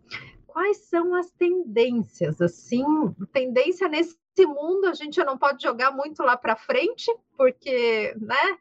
Quais 0.46 0.78
são 0.78 1.14
as 1.14 1.30
tendências? 1.32 2.40
Assim, 2.40 2.86
tendência 3.30 3.86
nesse 3.86 4.16
mundo 4.38 4.86
a 4.86 4.94
gente 4.94 5.22
não 5.24 5.36
pode 5.36 5.62
jogar 5.62 5.90
muito 5.90 6.22
lá 6.22 6.38
para 6.38 6.56
frente, 6.56 7.14
porque, 7.36 8.14
né? 8.18 8.58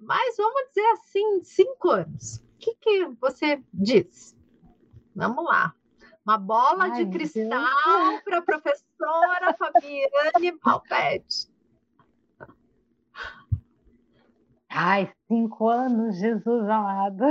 Mas 0.00 0.36
vamos 0.36 0.62
dizer 0.68 0.86
assim, 0.92 1.42
cinco 1.42 1.90
anos. 1.90 2.36
O 2.36 2.58
que, 2.60 2.76
que 2.76 3.04
você 3.20 3.60
diz? 3.74 4.38
Vamos 5.16 5.44
lá. 5.44 5.74
Uma 6.28 6.36
bola 6.36 6.84
Ai, 6.84 7.06
de 7.06 7.10
cristal 7.10 8.20
para 8.22 8.36
a 8.36 8.42
professora 8.42 9.56
Fabiane 9.58 10.58
Palpete. 10.62 11.48
Ai, 14.68 15.10
cinco 15.26 15.70
anos, 15.70 16.18
Jesus 16.18 16.68
amado. 16.68 17.24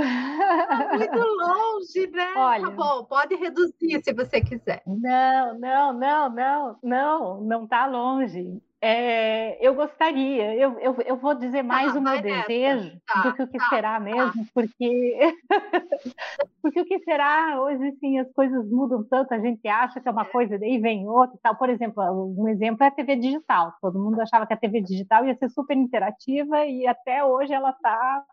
Tá 0.68 0.88
muito 0.96 1.16
longe, 1.16 2.10
né? 2.10 2.34
Tá 2.34 2.40
Olha, 2.40 2.64
tá 2.64 2.70
bom, 2.72 3.04
pode 3.04 3.36
reduzir 3.36 4.02
se 4.02 4.12
você 4.12 4.40
quiser. 4.40 4.82
Não, 4.84 5.56
não, 5.56 5.92
não, 5.92 6.28
não, 6.28 6.78
não, 6.82 7.40
não 7.40 7.64
está 7.64 7.86
longe. 7.86 8.60
É, 8.80 9.58
eu 9.66 9.74
gostaria, 9.74 10.54
eu, 10.54 10.78
eu, 10.78 10.96
eu 11.04 11.16
vou 11.16 11.34
dizer 11.34 11.64
mais 11.64 11.92
tá, 11.92 11.98
o 11.98 12.02
meu 12.02 12.22
desejo 12.22 12.96
tá, 13.04 13.22
do 13.22 13.34
que 13.34 13.42
o 13.42 13.48
que 13.48 13.58
tá, 13.58 13.68
será 13.70 13.94
tá. 13.94 14.00
mesmo, 14.00 14.46
porque 14.54 15.18
porque 16.62 16.80
o 16.82 16.84
que 16.84 17.00
será 17.00 17.60
hoje 17.60 17.90
sim 17.98 18.20
as 18.20 18.30
coisas 18.32 18.70
mudam 18.70 19.02
tanto, 19.02 19.34
a 19.34 19.38
gente 19.40 19.66
acha 19.66 20.00
que 20.00 20.08
é 20.08 20.12
uma 20.12 20.24
coisa, 20.24 20.56
daí 20.56 20.78
vem 20.78 21.08
outra 21.08 21.36
tal. 21.42 21.56
Por 21.56 21.68
exemplo, 21.68 22.04
um 22.38 22.46
exemplo 22.46 22.84
é 22.84 22.86
a 22.86 22.92
TV 22.92 23.16
digital. 23.16 23.74
Todo 23.80 23.98
mundo 23.98 24.20
achava 24.20 24.46
que 24.46 24.54
a 24.54 24.56
TV 24.56 24.80
digital 24.80 25.26
ia 25.26 25.34
ser 25.34 25.48
super 25.48 25.76
interativa 25.76 26.64
e 26.64 26.86
até 26.86 27.24
hoje 27.24 27.52
ela 27.52 27.70
está 27.70 28.24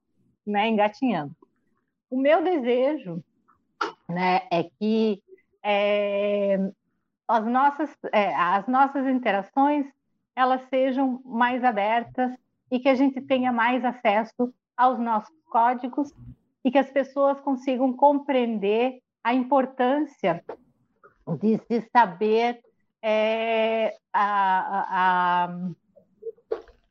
né, 0.46 0.68
engatinhando. 0.68 1.36
O 2.08 2.20
meu 2.22 2.44
desejo 2.44 3.24
né, 4.08 4.42
é 4.52 4.64
que 4.64 5.24
é, 5.64 6.60
as, 7.28 7.46
nossas, 7.46 7.98
é, 8.12 8.36
as 8.36 8.68
nossas 8.68 9.08
interações 9.08 9.88
elas 10.36 10.62
sejam 10.70 11.22
mais 11.24 11.64
abertas 11.64 12.32
e 12.72 12.80
que 12.80 12.90
a 12.90 12.96
gente 12.96 13.22
tenha 13.22 13.52
mais 13.52 13.84
acesso 13.86 14.54
aos 14.76 15.00
nossos 15.00 15.36
códigos 15.50 16.14
e 16.64 16.72
que 16.72 16.78
as 16.78 16.90
pessoas 16.90 17.40
consigam 17.40 17.94
compreender 17.94 19.00
a 19.24 19.34
importância 19.34 20.44
de 21.40 21.58
se 21.68 21.88
saber 21.92 22.60
é, 23.02 23.96
a, 24.12 25.46
a, 25.46 25.58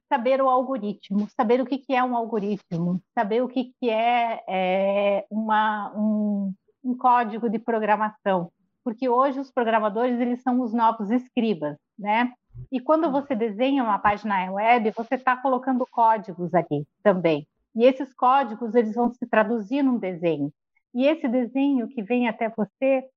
saber 0.08 0.40
o 0.40 0.48
algoritmo, 0.48 1.28
saber 1.30 1.60
o 1.60 1.66
que, 1.66 1.78
que 1.78 1.94
é 1.94 2.02
um 2.02 2.16
algoritmo, 2.16 3.02
saber 3.12 3.42
o 3.42 3.48
que, 3.48 3.72
que 3.80 3.90
é, 3.90 4.42
é 4.48 5.26
uma, 5.28 5.92
um, 5.96 6.54
um 6.84 6.96
código 6.96 7.50
de 7.50 7.58
programação, 7.58 8.50
porque 8.84 9.08
hoje 9.08 9.40
os 9.40 9.50
programadores 9.50 10.20
eles 10.20 10.40
são 10.42 10.60
os 10.60 10.72
novos 10.72 11.10
escribas, 11.10 11.76
né? 11.98 12.32
E 12.70 12.80
quando 12.80 13.10
você 13.10 13.34
desenha 13.34 13.82
uma 13.82 13.98
página 13.98 14.50
web, 14.50 14.90
você 14.96 15.14
está 15.14 15.36
colocando 15.36 15.86
códigos 15.86 16.54
aqui 16.54 16.86
também. 17.02 17.46
E 17.74 17.84
esses 17.84 18.12
códigos 18.14 18.74
eles 18.74 18.94
vão 18.94 19.12
se 19.12 19.26
traduzir 19.26 19.82
num 19.82 19.98
desenho. 19.98 20.52
E 20.94 21.06
esse 21.06 21.26
desenho 21.28 21.88
que 21.88 22.02
vem 22.02 22.28
até 22.28 22.48
você 22.48 23.08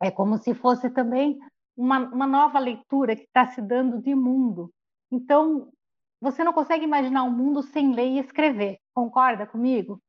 é 0.00 0.10
como 0.10 0.38
se 0.38 0.54
fosse 0.54 0.90
também 0.90 1.38
uma, 1.76 1.98
uma 1.98 2.26
nova 2.26 2.58
leitura 2.58 3.16
que 3.16 3.22
está 3.22 3.46
se 3.46 3.62
dando 3.62 4.00
de 4.00 4.14
mundo. 4.14 4.70
Então, 5.10 5.72
você 6.20 6.44
não 6.44 6.52
consegue 6.52 6.84
imaginar 6.84 7.24
um 7.24 7.30
mundo 7.30 7.62
sem 7.62 7.94
ler 7.94 8.08
e 8.08 8.18
escrever. 8.18 8.78
Concorda 8.94 9.46
comigo? 9.46 10.00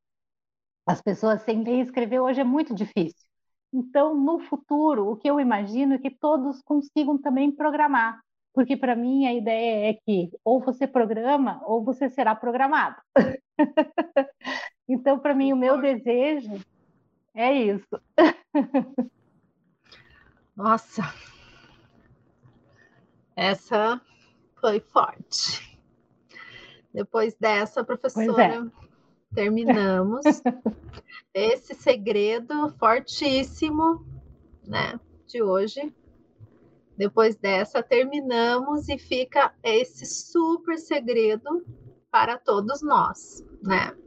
As 0.85 1.01
pessoas 1.01 1.41
sem 1.43 1.63
ler 1.63 1.77
e 1.77 1.81
escrever 1.81 2.19
hoje 2.19 2.41
é 2.41 2.43
muito 2.43 2.75
difícil. 2.75 3.25
Então, 3.73 4.13
no 4.13 4.39
futuro, 4.39 5.09
o 5.09 5.15
que 5.15 5.29
eu 5.29 5.39
imagino 5.39 5.93
é 5.93 5.97
que 5.97 6.09
todos 6.09 6.61
consigam 6.61 7.17
também 7.17 7.49
programar, 7.51 8.19
porque 8.53 8.75
para 8.75 8.95
mim 8.95 9.25
a 9.25 9.33
ideia 9.33 9.89
é 9.89 9.93
que 9.93 10.31
ou 10.43 10.59
você 10.59 10.85
programa 10.85 11.61
ou 11.65 11.83
você 11.83 12.09
será 12.09 12.35
programado. 12.35 13.01
então, 14.87 15.19
para 15.19 15.33
mim, 15.33 15.53
o 15.53 15.57
meu 15.57 15.79
desejo 15.79 16.59
é 17.33 17.53
isso. 17.53 18.01
Nossa, 20.55 21.01
essa 23.35 24.01
foi 24.59 24.79
forte. 24.79 25.79
Depois 26.93 27.33
dessa, 27.35 27.83
professora, 27.83 28.43
é. 28.43 29.33
terminamos 29.33 30.21
esse 31.33 31.73
segredo 31.73 32.69
fortíssimo, 32.77 34.05
né, 34.67 34.99
de 35.25 35.41
hoje. 35.41 35.93
Depois 37.01 37.35
dessa, 37.35 37.81
terminamos 37.81 38.87
e 38.87 38.95
fica 38.95 39.51
esse 39.63 40.05
super 40.05 40.77
segredo 40.77 41.65
para 42.11 42.37
todos 42.37 42.83
nós, 42.83 43.43
né? 43.59 43.97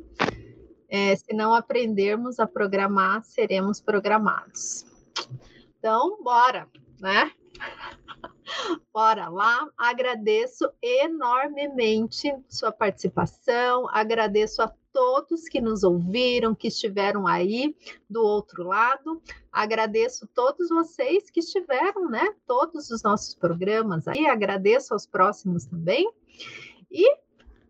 É, 0.89 1.17
se 1.17 1.35
não 1.35 1.53
aprendermos 1.53 2.39
a 2.39 2.47
programar, 2.47 3.25
seremos 3.25 3.81
programados. 3.81 4.87
Então, 5.77 6.23
bora, 6.23 6.69
né? 7.01 7.33
Bora 8.95 9.29
lá, 9.29 9.69
agradeço 9.77 10.71
enormemente 10.81 12.33
sua 12.49 12.71
participação, 12.71 13.89
agradeço 13.91 14.63
a 14.63 14.73
todos 14.95 15.49
que 15.49 15.61
nos 15.61 15.83
ouviram, 15.83 16.55
que 16.55 16.69
estiveram 16.69 17.27
aí 17.27 17.77
do 18.09 18.23
outro 18.23 18.63
lado. 18.63 19.21
Agradeço 19.51 20.27
todos 20.33 20.69
vocês 20.69 21.29
que 21.29 21.41
estiveram, 21.41 22.09
né? 22.09 22.33
Todos 22.47 22.91
os 22.91 23.03
nossos 23.03 23.35
programas 23.35 24.07
aí. 24.07 24.25
Agradeço 24.27 24.95
aos 24.95 25.05
próximos 25.05 25.67
também. 25.67 26.09
E 26.91 27.17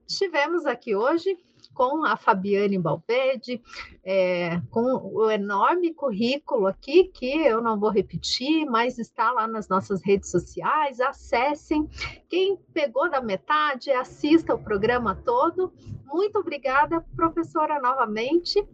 estivemos 0.06 0.66
aqui 0.66 0.94
hoje 0.94 1.38
com 1.74 2.04
a 2.04 2.16
Fabiane 2.16 2.78
Balvede, 2.78 3.60
é, 4.04 4.60
com 4.70 4.82
o 4.82 5.30
enorme 5.30 5.92
currículo 5.92 6.66
aqui, 6.66 7.04
que 7.04 7.26
eu 7.26 7.60
não 7.60 7.78
vou 7.78 7.90
repetir, 7.90 8.64
mas 8.64 8.98
está 8.98 9.32
lá 9.32 9.46
nas 9.46 9.68
nossas 9.68 10.02
redes 10.02 10.30
sociais. 10.30 11.00
Acessem. 11.00 11.88
Quem 12.28 12.56
pegou 12.72 13.10
da 13.10 13.20
metade, 13.20 13.90
assista 13.90 14.54
o 14.54 14.62
programa 14.62 15.14
todo. 15.14 15.72
Muito 16.06 16.38
obrigada, 16.38 17.04
professora, 17.16 17.80
novamente. 17.80 18.66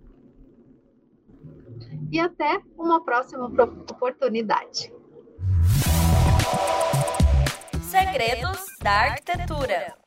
E 2.12 2.20
até 2.20 2.60
uma 2.76 3.02
próxima 3.04 3.46
oportunidade. 3.46 4.92
Segredos 7.82 8.66
da 8.82 8.90
Arquitetura. 8.90 9.99